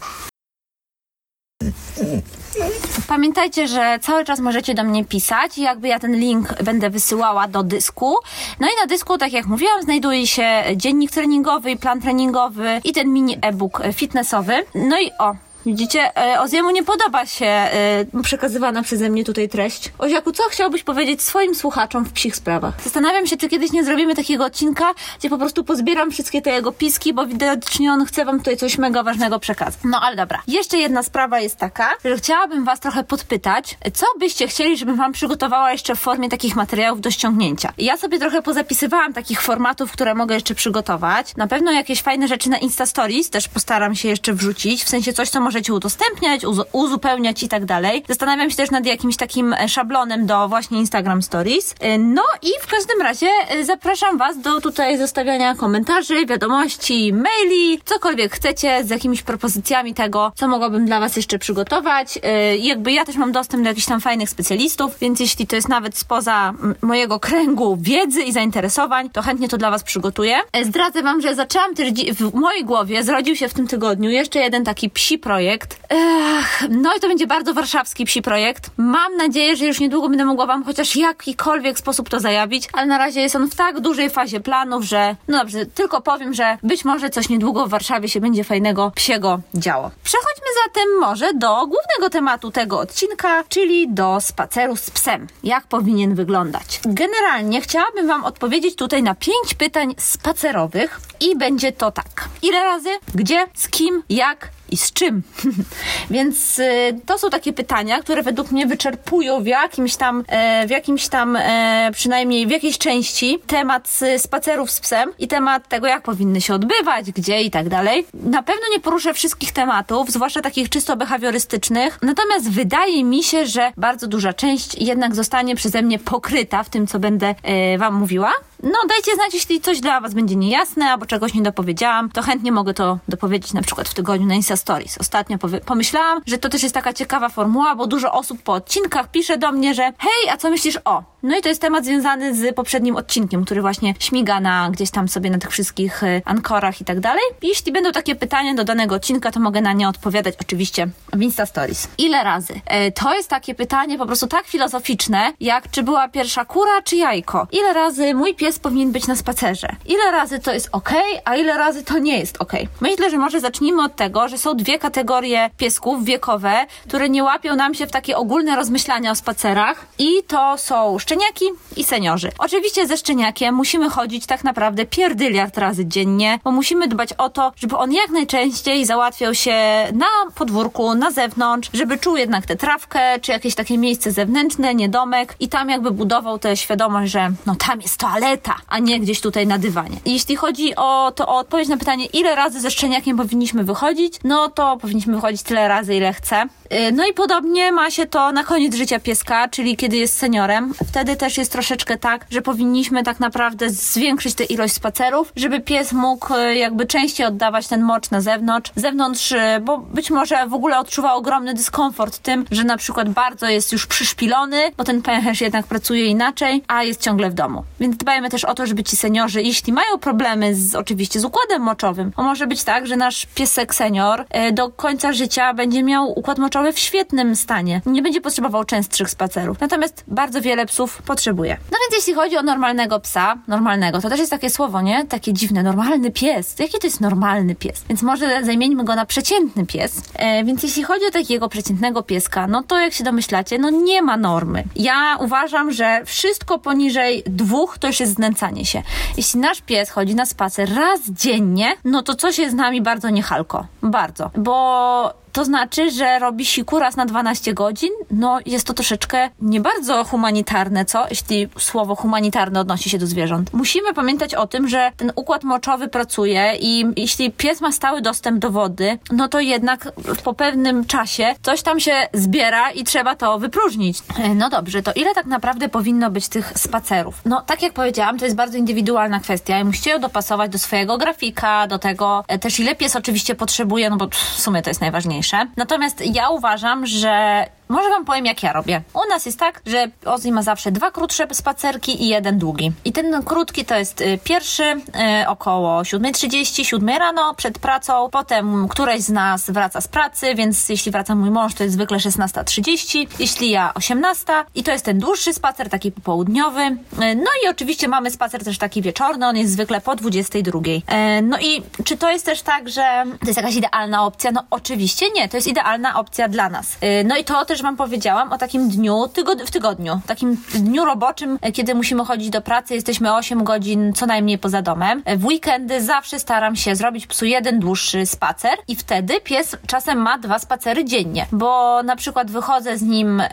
Pamiętajcie, 3.09 3.69
że 3.69 3.98
cały 4.00 4.25
czas 4.25 4.41
możecie 4.41 4.75
do 4.75 4.84
mnie 4.84 5.04
pisać 5.04 5.59
i 5.59 5.62
jakby 5.62 5.88
ja 5.88 5.98
ten 5.98 6.16
link 6.16 6.62
będę 6.62 6.91
wysyłała 6.91 7.48
do 7.48 7.62
dysku. 7.62 8.16
No 8.60 8.66
i 8.66 8.81
na 8.81 8.87
dysku, 8.87 9.19
tak 9.19 9.32
jak 9.32 9.47
mówiłam, 9.47 9.82
znajduje 9.82 10.26
się 10.26 10.65
dziennik 10.76 11.10
treningowy 11.10 11.76
plan 11.76 12.00
treningowy 12.00 12.81
i 12.84 12.93
ten 12.93 13.12
mini 13.12 13.37
e-book 13.43 13.82
fitnessowy. 13.93 14.64
No 14.75 15.00
i 15.00 15.10
o, 15.19 15.34
Widzicie, 15.66 16.16
e, 16.16 16.41
Oziemu 16.41 16.70
nie 16.70 16.82
podoba 16.82 17.26
się 17.26 17.47
e, 17.47 18.04
przekazywana 18.22 18.82
przeze 18.82 19.10
mnie 19.10 19.25
tutaj 19.25 19.48
treść. 19.48 19.92
Oziaku, 19.98 20.32
co 20.32 20.42
chciałbyś 20.42 20.82
powiedzieć 20.82 21.22
swoim 21.22 21.54
słuchaczom 21.54 22.04
w 22.04 22.12
psich 22.12 22.36
sprawach? 22.36 22.75
Zastanawiam 22.84 23.26
się, 23.26 23.36
czy 23.36 23.48
kiedyś 23.48 23.72
nie 23.72 23.84
zrobimy 23.84 24.14
takiego 24.14 24.44
odcinka, 24.44 24.94
gdzie 25.19 25.30
po 25.30 25.38
prostu 25.38 25.64
pozbieram 25.64 26.10
wszystkie 26.10 26.42
te 26.42 26.50
jego 26.50 26.72
piski, 26.72 27.14
bo 27.14 27.26
widocznie 27.26 27.92
on 27.92 28.06
chce 28.06 28.25
wam 28.25 28.38
tutaj 28.38 28.56
coś 28.56 28.78
mega 28.78 29.02
ważnego 29.02 29.38
przekazać. 29.38 29.80
No 29.84 30.00
ale 30.00 30.16
dobra. 30.16 30.42
Jeszcze 30.48 30.78
jedna 30.78 31.02
sprawa 31.02 31.41
jest 31.41 31.56
taka, 31.56 31.91
że 32.04 32.16
chciałabym 32.16 32.64
was 32.64 32.81
trochę 32.81 33.04
podpytać, 33.04 33.78
co 33.94 34.06
byście 34.19 34.48
chcieli, 34.48 34.76
żebym 34.76 34.96
wam 34.96 35.12
przygotowała 35.12 35.72
jeszcze 35.72 35.94
w 35.94 36.00
formie 36.00 36.28
takich 36.28 36.56
materiałów 36.56 37.00
do 37.00 37.10
ściągnięcia. 37.10 37.72
Ja 37.78 37.96
sobie 37.96 38.19
trochę 38.19 38.42
pozapisywałam 38.42 39.12
takich 39.12 39.42
formatów, 39.42 39.92
które 39.92 40.14
mogę 40.14 40.34
jeszcze 40.34 40.54
przygotować. 40.54 41.36
Na 41.36 41.46
pewno 41.46 41.72
jakieś 41.72 42.02
fajne 42.02 42.28
rzeczy 42.28 42.50
na 42.50 42.58
Insta 42.58 42.87
Stories 42.87 43.31
też 43.31 43.49
postaram 43.49 43.94
się 43.94 44.08
jeszcze 44.08 44.32
wrzucić, 44.32 44.84
w 44.84 44.88
sensie 44.88 45.12
coś, 45.12 45.31
co 45.31 45.40
możecie 45.54 45.74
udostępniać, 45.74 46.42
uzu- 46.42 46.64
uzupełniać 46.72 47.42
i 47.42 47.48
tak 47.48 47.64
dalej. 47.64 48.02
Zastanawiam 48.08 48.50
się 48.50 48.56
też 48.56 48.70
nad 48.70 48.86
jakimś 48.86 49.16
takim 49.16 49.52
e, 49.52 49.68
szablonem 49.68 50.26
do 50.26 50.48
właśnie 50.48 50.78
Instagram 50.78 51.22
Stories. 51.22 51.74
E, 51.80 51.98
No 51.98 52.22
i 52.42 52.48
w 52.62 52.66
każdym 52.66 53.02
razie 53.02 53.26
e, 53.48 53.64
zapraszam 53.64 54.18
Was 54.18 54.38
do 54.40 54.60
tutaj 54.60 54.98
zostawiania 54.98 55.54
komentarzy, 55.54 56.26
wiadomości, 56.26 57.12
maili, 57.12 57.80
cokolwiek 57.84 58.32
chcecie 58.32 58.84
z 58.84 58.90
jakimiś 58.90 59.22
propozycjami 59.22 59.94
tego, 59.94 60.32
co 60.36 60.48
mogłabym 60.48 60.86
dla 60.86 61.00
Was 61.00 61.16
jeszcze 61.16 61.38
przygotować. 61.38 62.18
Jakby 62.58 62.92
ja 62.92 63.04
też 63.04 63.16
mam 63.16 63.32
dostęp 63.32 63.62
do 63.62 63.68
jakichś 63.68 63.86
tam 63.86 64.00
fajnych 64.00 64.30
specjalistów, 64.30 64.98
więc 65.00 65.20
jeśli 65.20 65.46
to 65.46 65.56
jest 65.56 65.68
nawet 65.68 65.98
spoza 65.98 66.52
mojego 66.82 67.20
kręgu 67.20 67.76
wiedzy 67.80 68.22
i 68.22 68.32
zainteresowań, 68.32 69.10
to 69.10 69.22
chętnie 69.22 69.48
to 69.48 69.56
dla 69.58 69.70
Was 69.70 69.82
przygotuję. 69.82 70.36
Zdradzę 70.64 71.02
Wam, 71.02 71.20
że 71.20 71.34
zaczęłam 71.34 71.74
też 71.74 71.88
w 71.92 72.34
mojej 72.34 72.64
głowie, 72.64 73.02
zrodził 73.04 73.36
się 73.36 73.48
w 73.48 73.54
tym 73.54 73.66
tygodniu 73.68 74.10
jeszcze 74.10 74.38
jeden 74.38 74.64
taki 74.64 74.90
psi 74.90 75.18
projekt, 75.18 75.44
projekt. 75.44 75.79
Ech, 75.88 76.64
no 76.70 76.96
i 76.96 77.00
to 77.00 77.08
będzie 77.08 77.26
bardzo 77.26 77.55
warszawski 77.55 78.05
psi 78.05 78.23
projekt. 78.23 78.70
Mam 78.76 79.17
nadzieję, 79.17 79.56
że 79.56 79.67
już 79.67 79.81
niedługo 79.81 80.08
będę 80.08 80.25
mogła 80.25 80.46
wam 80.46 80.64
chociaż 80.64 80.96
jakikolwiek 80.96 81.79
sposób 81.79 82.08
to 82.08 82.20
zajawić, 82.20 82.69
ale 82.73 82.87
na 82.87 82.99
razie 82.99 83.20
jest 83.20 83.37
on 83.37 83.50
w 83.50 83.55
tak 83.55 83.81
dużej 83.81 84.11
fazie 84.11 84.41
planów, 84.41 84.85
że 84.85 85.17
no 85.29 85.38
dobrze, 85.38 85.67
tylko 85.67 86.00
powiem, 86.00 86.35
że 86.35 86.58
być 86.62 86.85
może 86.85 87.11
coś 87.11 87.29
niedługo 87.29 87.67
w 87.67 87.70
Warszawie 87.70 88.08
się 88.08 88.20
będzie 88.20 88.44
fajnego 88.44 88.93
psiego 88.94 89.41
działo. 89.55 89.91
Przechodźmy 90.05 90.46
zatem 90.64 90.99
może 91.00 91.35
do 91.35 91.55
głównego 91.56 92.11
tematu 92.11 92.50
tego 92.50 92.79
odcinka, 92.79 93.44
czyli 93.49 93.88
do 93.88 94.20
spaceru 94.20 94.76
z 94.76 94.90
psem. 94.90 95.26
Jak 95.43 95.67
powinien 95.67 96.14
wyglądać? 96.14 96.81
Generalnie 96.85 97.61
chciałabym 97.61 98.06
wam 98.06 98.25
odpowiedzieć 98.25 98.76
tutaj 98.76 99.02
na 99.02 99.14
pięć 99.14 99.55
pytań 99.58 99.94
spacerowych 99.99 101.00
i 101.20 101.37
będzie 101.37 101.73
to 101.73 101.90
tak. 101.90 102.29
Ile 102.43 102.64
razy, 102.64 102.90
gdzie, 103.14 103.47
z 103.55 103.69
kim, 103.69 104.02
jak 104.08 104.53
i 104.75 104.76
z 104.76 104.93
czym? 104.93 105.23
Więc 106.11 106.59
y, 106.59 107.00
to 107.06 107.19
są 107.19 107.31
takie 107.31 107.53
pytania, 107.53 108.00
które 108.00 108.23
według 108.23 108.50
mnie 108.50 108.67
wyczerpują 108.67 109.43
w 109.43 109.47
jakimś 109.47 109.97
tam, 109.97 110.25
e, 110.29 110.67
w 110.67 110.71
jakimś 110.71 111.09
tam, 111.09 111.37
e, 111.37 111.91
przynajmniej 111.93 112.47
w 112.47 112.50
jakiejś 112.50 112.79
części 112.79 113.38
temat 113.47 114.00
spacerów 114.19 114.71
z 114.71 114.81
psem 114.81 115.12
i 115.19 115.29
temat 115.29 115.69
tego, 115.69 115.87
jak 115.87 116.03
powinny 116.03 116.41
się 116.41 116.55
odbywać, 116.55 117.12
gdzie 117.12 117.43
i 117.43 117.50
tak 117.50 117.69
dalej. 117.69 118.06
Na 118.15 118.43
pewno 118.43 118.62
nie 118.73 118.81
poruszę 118.81 119.15
wszystkich 119.15 119.53
tematów, 119.53 120.11
zwłaszcza 120.11 120.41
takich 120.41 120.69
czysto 120.69 120.97
behawiorystycznych, 120.97 121.99
natomiast 122.03 122.50
wydaje 122.50 123.05
mi 123.05 123.23
się, 123.23 123.47
że 123.47 123.73
bardzo 123.76 124.06
duża 124.06 124.32
część 124.32 124.75
jednak 124.75 125.15
zostanie 125.15 125.56
przeze 125.56 125.82
mnie 125.82 125.99
pokryta 125.99 126.62
w 126.62 126.69
tym, 126.69 126.87
co 126.87 126.99
będę 126.99 127.35
e, 127.43 127.79
Wam 127.79 127.94
mówiła. 127.94 128.32
No, 128.64 128.78
dajcie 128.88 129.14
znać, 129.14 129.34
jeśli 129.34 129.61
coś 129.61 129.81
dla 129.81 130.00
Was 130.00 130.14
będzie 130.14 130.37
niejasne 130.37 130.90
albo 130.90 131.06
czegoś 131.06 131.34
nie 131.34 131.43
dopowiedziałam, 131.43 132.11
to 132.11 132.22
chętnie 132.22 132.52
mogę 132.52 132.75
to 132.75 132.99
dopowiedzieć 133.08 133.52
na 133.52 133.62
przykład 133.62 133.88
w 133.88 133.94
tygodniu 133.94 134.26
na 134.26 134.34
Insta 134.34 134.56
Stories. 134.56 134.99
Ostatnio 134.99 135.38
pomyślałam, 135.66 136.22
że 136.26 136.38
to 136.38 136.49
też 136.49 136.62
jest 136.62 136.75
taka 136.75 136.93
ciekawa 136.93 137.28
formuła, 137.28 137.75
bo 137.75 137.87
dużo 137.87 138.12
osób 138.12 138.43
po 138.43 138.52
odcinkach 138.52 139.11
pisze 139.11 139.38
do 139.38 139.52
mnie, 139.52 139.75
że 139.75 139.82
hej, 139.82 140.31
a 140.32 140.37
co 140.37 140.50
myślisz 140.50 140.78
o? 140.84 141.02
No 141.22 141.38
i 141.38 141.43
to 141.43 141.49
jest 141.49 141.61
temat 141.61 141.84
związany 141.84 142.34
z 142.34 142.55
poprzednim 142.55 142.96
odcinkiem, 142.96 143.44
który 143.44 143.61
właśnie 143.61 143.94
śmiga 143.99 144.40
na 144.40 144.70
gdzieś 144.70 144.90
tam 144.90 145.08
sobie 145.08 145.31
na 145.31 145.38
tych 145.38 145.50
wszystkich 145.50 146.02
y, 146.02 146.22
ankorach 146.25 146.81
i 146.81 146.84
tak 146.84 147.00
dalej. 147.00 147.22
Jeśli 147.43 147.72
będą 147.72 147.93
takie 147.93 148.14
pytania 148.14 148.55
do 148.55 148.64
danego 148.64 148.94
odcinka, 148.94 149.31
to 149.32 149.40
mogę 149.40 149.61
na 149.61 149.72
nie 149.72 149.88
odpowiadać 149.88 150.34
oczywiście 150.40 150.88
w 151.12 151.22
Insta 151.22 151.46
Stories. 151.46 151.88
Ile 151.99 152.25
razy? 152.25 152.61
E, 152.66 152.93
to 152.93 153.14
jest 153.14 153.31
takie 153.31 153.55
pytanie 153.55 153.99
po 153.99 154.06
prostu 154.06 154.26
tak 154.26 154.46
filozoficzne, 154.46 155.32
jak 155.40 155.70
czy 155.70 155.82
była 155.82 156.08
pierwsza 156.08 156.44
kura, 156.44 156.82
czy 156.82 156.96
jajko? 156.96 157.46
Ile 157.52 157.72
razy 157.72 158.14
mój 158.14 158.34
pies 158.34 158.53
powinien 158.58 158.92
być 158.92 159.06
na 159.06 159.16
spacerze? 159.16 159.68
Ile 159.86 160.10
razy 160.10 160.38
to 160.38 160.52
jest 160.52 160.68
ok, 160.72 160.90
a 161.24 161.36
ile 161.36 161.58
razy 161.58 161.84
to 161.84 161.98
nie 161.98 162.18
jest 162.18 162.36
ok? 162.38 162.52
Myślę, 162.80 163.10
że 163.10 163.18
może 163.18 163.40
zacznijmy 163.40 163.84
od 163.84 163.96
tego, 163.96 164.28
że 164.28 164.38
są 164.38 164.56
dwie 164.56 164.78
kategorie 164.78 165.50
piesków 165.56 166.04
wiekowe, 166.04 166.66
które 166.88 167.08
nie 167.08 167.24
łapią 167.24 167.56
nam 167.56 167.74
się 167.74 167.86
w 167.86 167.90
takie 167.90 168.16
ogólne 168.16 168.56
rozmyślania 168.56 169.10
o 169.10 169.14
spacerach 169.14 169.86
i 169.98 170.22
to 170.26 170.58
są 170.58 170.98
szczeniaki 170.98 171.44
i 171.76 171.84
seniorzy. 171.84 172.30
Oczywiście 172.38 172.86
ze 172.86 172.96
szczeniakiem 172.96 173.54
musimy 173.54 173.90
chodzić 173.90 174.26
tak 174.26 174.44
naprawdę 174.44 174.86
pierdyliard 174.86 175.58
razy 175.58 175.86
dziennie, 175.86 176.38
bo 176.44 176.50
musimy 176.50 176.88
dbać 176.88 177.12
o 177.12 177.28
to, 177.28 177.52
żeby 177.56 177.76
on 177.76 177.92
jak 177.92 178.10
najczęściej 178.10 178.86
załatwiał 178.86 179.34
się 179.34 179.54
na 179.92 180.06
podwórku, 180.34 180.94
na 180.94 181.10
zewnątrz, 181.10 181.70
żeby 181.72 181.98
czuł 181.98 182.16
jednak 182.16 182.46
tę 182.46 182.56
trawkę, 182.56 183.20
czy 183.20 183.32
jakieś 183.32 183.54
takie 183.54 183.78
miejsce 183.78 184.12
zewnętrzne, 184.12 184.74
nie 184.74 184.88
domek 184.88 185.34
i 185.40 185.48
tam 185.48 185.70
jakby 185.70 185.90
budował 185.90 186.38
tę 186.38 186.56
świadomość, 186.56 187.12
że 187.12 187.32
no 187.46 187.54
tam 187.66 187.80
jest 187.80 188.00
toaleta, 188.00 188.33
a 188.69 188.78
nie 188.78 189.00
gdzieś 189.00 189.20
tutaj 189.20 189.46
na 189.46 189.58
dywanie. 189.58 189.96
Jeśli 190.06 190.36
chodzi 190.36 190.76
o 190.76 191.12
to 191.16 191.28
o 191.28 191.38
odpowiedź 191.38 191.69
na 191.69 191.76
pytanie, 191.76 192.06
ile 192.06 192.34
razy 192.34 192.60
ze 192.60 192.70
szczeniakiem 192.70 193.16
powinniśmy 193.16 193.64
wychodzić, 193.64 194.14
no 194.25 194.48
to 194.48 194.76
powinniśmy 194.76 195.14
wychodzić 195.14 195.42
tyle 195.42 195.69
razy, 195.69 195.94
ile 195.94 196.12
chce. 196.12 196.46
Y, 196.75 196.93
no 196.93 197.06
i 197.06 197.12
podobnie 197.12 197.73
ma 197.73 197.91
się 197.91 198.06
to 198.06 198.32
na 198.32 198.44
koniec 198.44 198.75
życia 198.75 199.00
pieska, 199.00 199.49
czyli 199.49 199.76
kiedy 199.76 199.97
jest 199.97 200.17
seniorem. 200.17 200.75
Wtedy 200.88 201.17
też 201.17 201.38
jest 201.38 201.53
troszeczkę 201.53 201.97
tak, 201.97 202.26
że 202.31 202.43
powinniśmy 202.43 203.03
tak 203.03 203.21
naprawdę 203.21 203.71
zwiększyć 203.71 204.35
tę 204.35 204.44
ilość 204.44 204.75
spacerów, 204.75 205.32
żeby 205.37 205.61
pies 205.61 205.93
mógł 205.93 206.35
y, 206.35 206.55
jakby 206.55 206.87
częściej 206.87 207.26
oddawać 207.26 207.69
ten 207.69 207.82
mocz 207.82 208.11
na 208.11 208.21
zewnątrz. 208.21 208.73
Zewnątrz, 208.76 209.32
y, 209.32 209.38
bo 209.62 209.79
być 209.79 210.11
może 210.11 210.47
w 210.47 210.55
ogóle 210.55 210.79
odczuwa 210.79 211.15
ogromny 211.15 211.55
dyskomfort 211.55 212.19
tym, 212.19 212.44
że 212.50 212.65
na 212.65 212.76
przykład 212.76 213.09
bardzo 213.09 213.49
jest 213.49 213.73
już 213.73 213.87
przyszpilony, 213.87 214.71
bo 214.76 214.85
ten 214.85 215.03
pęcherz 215.03 215.41
jednak 215.41 215.67
pracuje 215.67 216.06
inaczej, 216.06 216.62
a 216.69 216.82
jest 216.85 217.00
ciągle 217.00 217.31
w 217.31 217.35
domu. 217.35 217.65
Więc 217.81 217.97
dbajmy 217.97 218.31
też 218.31 218.44
o 218.44 218.55
to, 218.55 218.67
żeby 218.67 218.85
ci 218.85 218.97
seniorzy, 218.97 219.43
jeśli 219.43 219.73
mają 219.73 219.99
problemy 219.99 220.55
z, 220.55 220.75
oczywiście 220.75 221.21
z 221.21 221.25
układem 221.25 221.62
moczowym, 221.62 222.12
bo 222.17 222.23
może 222.23 222.47
być 222.47 222.65
tak, 222.65 222.87
że 222.87 222.97
nasz 222.97 223.26
piesek 223.35 223.75
senior 223.75 224.25
do 224.53 224.71
końca 224.71 225.12
życia 225.12 225.55
będzie 225.55 225.82
miał 225.82 226.19
układ 226.19 226.38
moczowy 226.38 226.63
w 226.72 226.78
świetnym 226.78 227.37
stanie. 227.37 227.81
Nie 227.87 228.02
będzie 228.02 228.20
potrzebował 228.20 228.64
częstszych 228.64 229.11
spacerów. 229.11 229.61
Natomiast 229.61 230.05
bardzo 230.08 230.40
wiele 230.40 230.66
psów 230.66 231.02
potrzebuje. 231.02 231.56
No 231.72 231.78
więc 231.81 231.94
jeśli 231.96 232.14
chodzi 232.14 232.37
o 232.37 232.43
normalnego 232.43 233.00
psa, 233.00 233.37
normalnego, 233.49 234.00
to 234.00 234.08
też 234.08 234.19
jest 234.19 234.31
takie 234.31 234.50
słowo, 234.50 234.81
nie? 234.81 235.06
Takie 235.06 235.32
dziwne, 235.32 235.62
normalny 235.62 236.11
pies. 236.11 236.58
Jaki 236.58 236.78
to 236.78 236.87
jest 236.87 237.00
normalny 237.00 237.55
pies? 237.55 237.84
Więc 237.88 238.02
może 238.02 238.44
zamienimy 238.44 238.84
go 238.84 238.94
na 238.94 239.06
przeciętny 239.06 239.66
pies. 239.66 240.02
E, 240.14 240.44
więc 240.44 240.62
jeśli 240.62 240.82
chodzi 240.82 241.06
o 241.06 241.11
takiego 241.11 241.49
przeciętnego 241.49 242.02
pieska, 242.02 242.46
no 242.46 242.62
to 242.62 242.78
jak 242.78 242.93
się 242.93 243.05
domyślacie, 243.05 243.58
no 243.58 243.70
nie 243.70 244.02
ma 244.02 244.16
normy. 244.16 244.64
Ja 244.76 245.16
uważam, 245.20 245.72
że 245.72 246.02
wszystko 246.05 246.58
poniżej 246.58 247.22
dwóch 247.26 247.78
to 247.78 247.87
już 247.87 248.00
jest 248.00 248.14
znęcanie 248.14 248.64
się. 248.64 248.82
Jeśli 249.16 249.40
nasz 249.40 249.61
pies 249.61 249.90
chodzi 249.90 250.14
na 250.14 250.26
spacer 250.26 250.75
raz 250.75 251.00
dziennie, 251.11 251.76
no 251.84 252.02
to 252.02 252.14
coś 252.14 252.38
jest 252.38 252.52
z 252.52 252.56
nami 252.56 252.82
bardzo 252.82 253.11
niechalko. 253.11 253.66
Bardzo. 253.82 254.31
Bo 254.37 255.24
to 255.34 255.44
znaczy, 255.44 255.90
że 255.90 256.19
robi 256.19 256.46
siku 256.46 256.78
raz 256.78 256.96
na 256.96 257.06
12 257.06 257.54
godzin. 257.54 257.90
No, 258.10 258.38
jest 258.46 258.66
to 258.66 258.75
troszeczkę 258.75 259.31
nie 259.40 259.60
bardzo 259.60 260.04
humanitarne, 260.04 260.84
co? 260.84 261.06
Jeśli 261.10 261.48
słowo 261.58 261.94
humanitarne 261.94 262.60
odnosi 262.60 262.90
się 262.90 262.98
do 262.98 263.06
zwierząt. 263.06 263.52
Musimy 263.52 263.94
pamiętać 263.94 264.34
o 264.34 264.46
tym, 264.46 264.69
że 264.69 264.92
ten 264.96 265.12
układ 265.14 265.44
moczowy 265.44 265.88
pracuje 265.88 266.52
i 266.60 266.86
jeśli 266.96 267.31
pies 267.31 267.60
ma 267.60 267.72
stały 267.72 268.02
dostęp 268.02 268.38
do 268.38 268.50
wody, 268.50 268.98
no 269.12 269.28
to 269.28 269.40
jednak 269.40 269.92
po 270.25 270.34
pewnym 270.34 270.84
czasie 270.84 271.34
coś 271.42 271.62
tam 271.62 271.80
się 271.80 272.08
zbiera 272.12 272.70
i 272.70 272.84
trzeba 272.84 273.16
to 273.16 273.38
wypróżnić. 273.38 273.98
No 274.34 274.50
dobrze, 274.50 274.82
to 274.82 274.92
ile 274.92 275.14
tak 275.14 275.26
naprawdę 275.26 275.69
powinno 275.69 276.10
być 276.10 276.28
tych 276.28 276.52
spacerów? 276.56 277.14
No, 277.25 277.42
tak 277.46 277.62
jak 277.62 277.72
powiedziałam, 277.72 278.19
to 278.19 278.25
jest 278.25 278.37
bardzo 278.37 278.58
indywidualna 278.58 279.20
kwestia 279.20 279.60
i 279.60 279.64
musicie 279.64 279.90
ją 279.90 280.00
dopasować 280.00 280.50
do 280.50 280.58
swojego 280.58 280.98
grafika, 280.98 281.66
do 281.66 281.78
tego 281.78 282.25
e, 282.28 282.38
też 282.38 282.60
ile 282.60 282.75
pies 282.75 282.96
oczywiście 282.96 283.34
potrzebuje, 283.34 283.90
no 283.90 283.96
bo 283.96 284.08
w 284.08 284.40
sumie 284.40 284.62
to 284.62 284.70
jest 284.70 284.80
najważniejsze 284.80 285.24
najważniejsze. 285.32 285.47
Natomiast 285.56 286.15
ja 286.15 286.29
uważam, 286.29 286.87
że 286.87 287.47
może 287.69 287.90
wam 287.90 288.05
powiem, 288.05 288.26
jak 288.26 288.43
ja 288.43 288.52
robię. 288.52 288.82
U 288.94 289.08
nas 289.08 289.26
jest 289.26 289.38
tak, 289.38 289.61
że 289.66 289.87
Ozzy 290.05 290.32
ma 290.32 290.43
zawsze 290.43 290.72
dwa 290.72 290.90
krótsze 290.90 291.26
spacerki 291.32 292.02
i 292.02 292.08
jeden 292.08 292.38
długi. 292.38 292.72
I 292.84 292.93
ten 292.93 293.22
krótki 293.22 293.64
to 293.64 293.76
jest 293.76 294.00
y, 294.00 294.19
pierwszy 294.25 294.64
y, 294.64 294.81
około 295.28 295.82
7.30, 295.82 296.64
7 296.64 296.88
rano 296.88 297.34
przed 297.34 297.58
pracą. 297.58 298.08
Potem 298.12 298.68
któraś 298.68 299.00
z 299.00 299.09
nas 299.09 299.50
wraca 299.50 299.80
z 299.80 299.88
pracy, 299.88 300.35
więc 300.35 300.68
jeśli 300.68 300.92
wraca 300.92 301.14
mój 301.14 301.30
mąż, 301.30 301.54
to 301.54 301.62
jest 301.62 301.75
zwykle 301.75 301.99
16.30, 301.99 303.06
jeśli 303.18 303.50
ja 303.50 303.73
18.00. 303.75 304.44
I 304.54 304.62
to 304.62 304.73
jest 304.73 304.85
ten 304.85 304.99
dłuższy 304.99 305.35
spacer, 305.35 305.68
taki 305.71 305.92
popołudniowy. 305.92 306.62
Y, 306.62 306.76
no 306.99 307.30
i 307.44 307.49
oczywiście 307.49 307.88
mamy 307.88 308.11
spacer 308.11 308.44
też 308.44 308.59
taki 308.59 308.83
wieczorny, 308.83 309.26
on 309.26 309.37
jest 309.37 309.52
zwykle 309.52 309.80
po 309.80 309.92
22.00. 309.92 310.83
No 311.23 311.38
i 311.40 311.62
czy 311.85 311.97
to 311.97 312.11
jest 312.11 312.26
też 312.26 312.42
tak, 312.42 312.68
że 312.68 313.04
to 313.21 313.26
jest 313.26 313.37
jakaś 313.37 313.56
idealna 313.56 314.04
opcja? 314.04 314.30
No 314.33 314.44
oczywiście 314.50 315.06
nie, 315.14 315.28
to 315.28 315.37
jest 315.37 315.47
idealna 315.47 315.99
opcja 316.00 316.28
dla 316.28 316.49
nas. 316.49 316.76
No 317.04 317.16
i 317.16 317.25
to 317.25 317.44
też 317.44 317.53
Wam 317.62 317.76
powiedziałam 317.76 318.32
o 318.32 318.38
takim 318.38 318.68
dniu 318.68 319.08
tygod 319.08 319.42
w 319.42 319.50
tygodniu, 319.50 320.00
takim 320.06 320.37
dniu 320.54 320.84
roboczym, 320.84 321.38
e, 321.42 321.52
kiedy 321.52 321.75
musimy 321.75 322.04
chodzić 322.04 322.30
do 322.30 322.40
pracy, 322.40 322.75
jesteśmy 322.75 323.14
8 323.14 323.44
godzin 323.44 323.92
co 323.92 324.06
najmniej 324.06 324.38
poza 324.38 324.62
domem. 324.62 325.02
E, 325.04 325.16
w 325.16 325.25
weekendy 325.25 325.82
zawsze 325.82 326.18
staram 326.18 326.56
się 326.56 326.76
zrobić 326.76 327.06
psu 327.06 327.25
jeden 327.25 327.61
dłuższy 327.61 328.06
spacer 328.06 328.58
i 328.68 328.76
wtedy 328.76 329.20
pies 329.20 329.56
czasem 329.66 329.99
ma 329.99 330.18
dwa 330.18 330.38
spacery 330.38 330.84
dziennie, 330.84 331.26
bo 331.32 331.82
na 331.82 331.96
przykład 331.96 332.30
wychodzę 332.30 332.78
z 332.78 332.82
nim 332.82 333.20
e, 333.20 333.26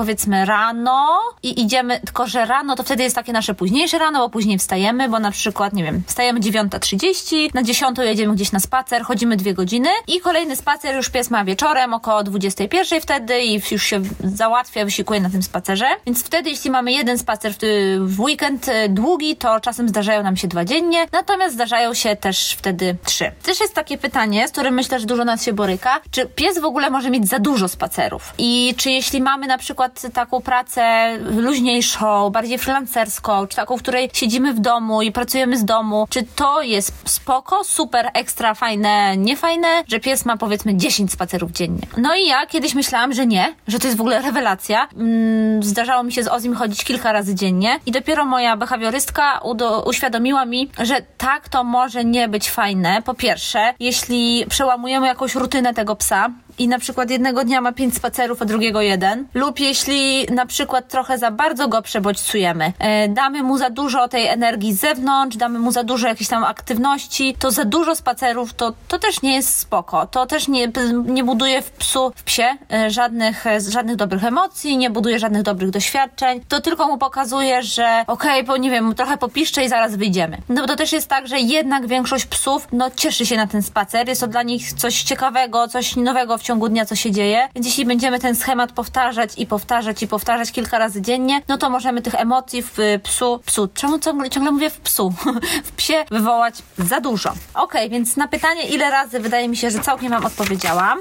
powiedzmy 0.00 0.44
rano 0.44 1.18
i 1.42 1.62
idziemy, 1.62 2.00
tylko 2.00 2.26
że 2.26 2.44
rano 2.44 2.76
to 2.76 2.82
wtedy 2.82 3.02
jest 3.02 3.16
takie 3.16 3.32
nasze 3.32 3.54
późniejsze 3.54 3.98
rano, 3.98 4.18
bo 4.18 4.28
później 4.28 4.58
wstajemy, 4.58 5.08
bo 5.08 5.18
na 5.18 5.30
przykład, 5.30 5.72
nie 5.72 5.84
wiem, 5.84 6.02
wstajemy 6.06 6.40
9.30, 6.40 7.54
na 7.54 7.62
10 7.62 7.98
jedziemy 7.98 8.34
gdzieś 8.34 8.52
na 8.52 8.60
spacer, 8.60 9.02
chodzimy 9.02 9.36
dwie 9.36 9.54
godziny 9.54 9.88
i 10.08 10.20
kolejny 10.20 10.56
spacer 10.56 10.94
już 10.96 11.08
pies 11.10 11.30
ma 11.30 11.44
wieczorem 11.44 11.94
około 11.94 12.22
21 12.22 13.00
wtedy 13.00 13.40
i 13.40 13.60
już 13.70 13.82
się 13.82 14.02
załatwia, 14.24 14.84
wysikuje 14.84 15.20
na 15.20 15.30
tym 15.30 15.42
spacerze. 15.42 15.86
Więc 16.06 16.22
wtedy, 16.22 16.50
jeśli 16.50 16.70
mamy 16.70 16.92
jeden 16.92 17.18
spacer 17.18 17.52
w, 17.98 18.20
weekend 18.20 18.68
e, 18.68 18.88
długi, 18.88 19.36
to 19.36 19.60
czasem 19.60 19.88
zdarzają 19.88 20.22
nam 20.22 20.36
się 20.36 20.48
dwa 20.48 20.64
dziennie, 20.64 21.06
natomiast 21.12 21.54
zdarzają 21.54 21.94
się 21.94 22.16
też 22.16 22.54
wtedy 22.58 22.96
trzy. 23.04 23.32
Też 23.42 23.60
jest 23.60 23.74
takie 23.74 23.98
pytanie, 23.98 24.48
z 24.48 24.52
którym 24.52 24.74
myślę, 24.74 25.00
że 25.00 25.06
dużo 25.06 25.24
nas 25.24 25.44
się 25.44 25.52
boryka, 25.52 26.00
czy 26.10 26.26
pies 26.26 26.58
w 26.58 26.64
ogóle 26.64 26.90
może 26.90 27.10
mieć 27.10 27.28
za 27.28 27.38
dużo 27.38 27.68
spacerów? 27.68 28.32
I 28.38 28.74
czy 28.76 28.90
jeśli 28.90 29.20
mamy 29.20 29.46
na 29.46 29.58
przykład 29.58 29.89
przykład 29.90 30.14
taką 30.14 30.40
pracę 30.40 31.16
luźniejszą, 31.18 32.30
bardziej 32.30 32.58
freelancerską, 32.58 33.46
czy 33.46 33.56
taką, 33.56 33.76
w 33.76 33.82
której 33.82 34.10
siedzimy 34.12 34.54
w 34.54 34.60
domu 34.60 35.02
i 35.02 35.12
pracujemy 35.12 35.58
z 35.58 35.64
domu, 35.64 36.06
czy 36.10 36.22
to 36.22 36.62
jest 36.62 36.92
spoko, 37.04 37.64
super, 37.64 38.10
ekstra 38.14 38.54
fajne, 38.54 39.16
niefajne, 39.16 39.68
że 39.88 40.00
pies 40.00 40.24
ma 40.24 40.36
powiedzmy 40.36 40.76
10 40.76 41.12
spacerów 41.12 41.50
dziennie. 41.50 41.82
No 41.96 42.16
i 42.16 42.26
ja 42.26 42.46
kiedyś 42.46 42.74
myślałam, 42.74 43.12
że 43.12 43.26
nie, 43.26 43.54
że 43.68 43.78
to 43.78 43.86
jest 43.86 43.98
w 43.98 44.00
ogóle 44.00 44.22
rewelacja. 44.22 44.88
Mm, 44.96 45.62
zdarzało 45.62 46.02
mi 46.02 46.12
się 46.12 46.22
z 46.22 46.28
Ozim 46.28 46.54
chodzić 46.54 46.84
kilka 46.84 47.12
razy 47.12 47.34
dziennie 47.34 47.80
i 47.86 47.92
dopiero 47.92 48.24
moja 48.24 48.56
behawiorystka 48.56 49.40
uświadomiła 49.84 50.44
mi, 50.44 50.70
że 50.78 51.02
tak 51.18 51.48
to 51.48 51.64
może 51.64 52.04
nie 52.04 52.28
być 52.28 52.50
fajne. 52.50 53.02
Po 53.02 53.14
pierwsze, 53.14 53.74
jeśli 53.80 54.46
przełamujemy 54.48 55.06
jakąś 55.06 55.34
rutynę 55.34 55.74
tego 55.74 55.96
psa, 55.96 56.30
i 56.58 56.68
na 56.68 56.78
przykład 56.78 57.10
jednego 57.10 57.44
dnia 57.44 57.60
ma 57.60 57.72
pięć 57.72 57.94
spacerów, 57.94 58.42
a 58.42 58.44
drugiego 58.44 58.80
jeden, 58.80 59.26
lub 59.34 59.60
jeśli 59.60 60.26
na 60.26 60.46
przykład 60.46 60.88
trochę 60.88 61.18
za 61.18 61.30
bardzo 61.30 61.68
go 61.68 61.82
przebodźcujemy, 61.82 62.72
e, 62.78 63.08
damy 63.08 63.42
mu 63.42 63.58
za 63.58 63.70
dużo 63.70 64.08
tej 64.08 64.26
energii 64.26 64.74
z 64.74 64.80
zewnątrz, 64.80 65.36
damy 65.36 65.58
mu 65.58 65.72
za 65.72 65.84
dużo 65.84 66.08
jakiejś 66.08 66.28
tam 66.28 66.44
aktywności, 66.44 67.34
to 67.38 67.50
za 67.50 67.64
dużo 67.64 67.96
spacerów 67.96 68.54
to, 68.54 68.72
to 68.88 68.98
też 68.98 69.22
nie 69.22 69.34
jest 69.34 69.58
spoko. 69.58 70.06
To 70.06 70.26
też 70.26 70.48
nie, 70.48 70.72
nie 71.04 71.24
buduje 71.24 71.62
w 71.62 71.70
psu, 71.70 72.12
w 72.16 72.22
psie 72.22 72.56
e, 72.72 72.90
żadnych, 72.90 73.46
e, 73.46 73.60
żadnych 73.60 73.96
dobrych 73.96 74.24
emocji, 74.24 74.76
nie 74.76 74.90
buduje 74.90 75.18
żadnych 75.18 75.42
dobrych 75.42 75.70
doświadczeń. 75.70 76.40
To 76.48 76.60
tylko 76.60 76.88
mu 76.88 76.98
pokazuje, 76.98 77.62
że 77.62 78.04
okej, 78.06 78.44
okay, 78.44 78.58
nie 78.58 78.70
wiem, 78.70 78.94
trochę 78.94 79.16
popiszczę 79.16 79.64
i 79.64 79.68
zaraz 79.68 79.96
wyjdziemy. 79.96 80.38
No 80.48 80.62
bo 80.62 80.68
to 80.68 80.76
też 80.76 80.92
jest 80.92 81.08
tak, 81.08 81.28
że 81.28 81.40
jednak 81.40 81.86
większość 81.86 82.26
psów, 82.26 82.68
no 82.72 82.90
cieszy 82.96 83.26
się 83.26 83.36
na 83.36 83.46
ten 83.46 83.62
spacer, 83.62 84.08
jest 84.08 84.20
to 84.20 84.26
dla 84.26 84.42
nich 84.42 84.72
coś 84.72 85.02
ciekawego, 85.02 85.68
coś 85.68 85.96
nowego 85.96 86.38
w 86.40 86.42
ciągu 86.42 86.68
dnia, 86.68 86.86
co 86.86 86.96
się 86.96 87.10
dzieje. 87.10 87.48
Więc 87.54 87.66
jeśli 87.66 87.84
będziemy 87.84 88.18
ten 88.18 88.36
schemat 88.36 88.72
powtarzać 88.72 89.30
i 89.36 89.46
powtarzać 89.46 90.02
i 90.02 90.08
powtarzać 90.08 90.52
kilka 90.52 90.78
razy 90.78 91.02
dziennie, 91.02 91.42
no 91.48 91.58
to 91.58 91.70
możemy 91.70 92.02
tych 92.02 92.14
emocji 92.14 92.62
w 92.62 92.78
psu, 93.02 93.40
psu, 93.46 93.68
czemu 93.74 93.98
ciągle, 93.98 94.30
ciągle 94.30 94.52
mówię 94.52 94.70
w 94.70 94.80
psu, 94.80 95.14
w 95.68 95.72
psie 95.72 96.04
wywołać 96.10 96.54
za 96.78 97.00
dużo. 97.00 97.32
Ok, 97.54 97.74
więc 97.90 98.16
na 98.16 98.28
pytanie, 98.28 98.62
ile 98.62 98.90
razy 98.90 99.20
wydaje 99.20 99.48
mi 99.48 99.56
się, 99.56 99.70
że 99.70 99.78
całkiem 99.78 100.10
Wam 100.10 100.26
odpowiedziałam, 100.26 100.98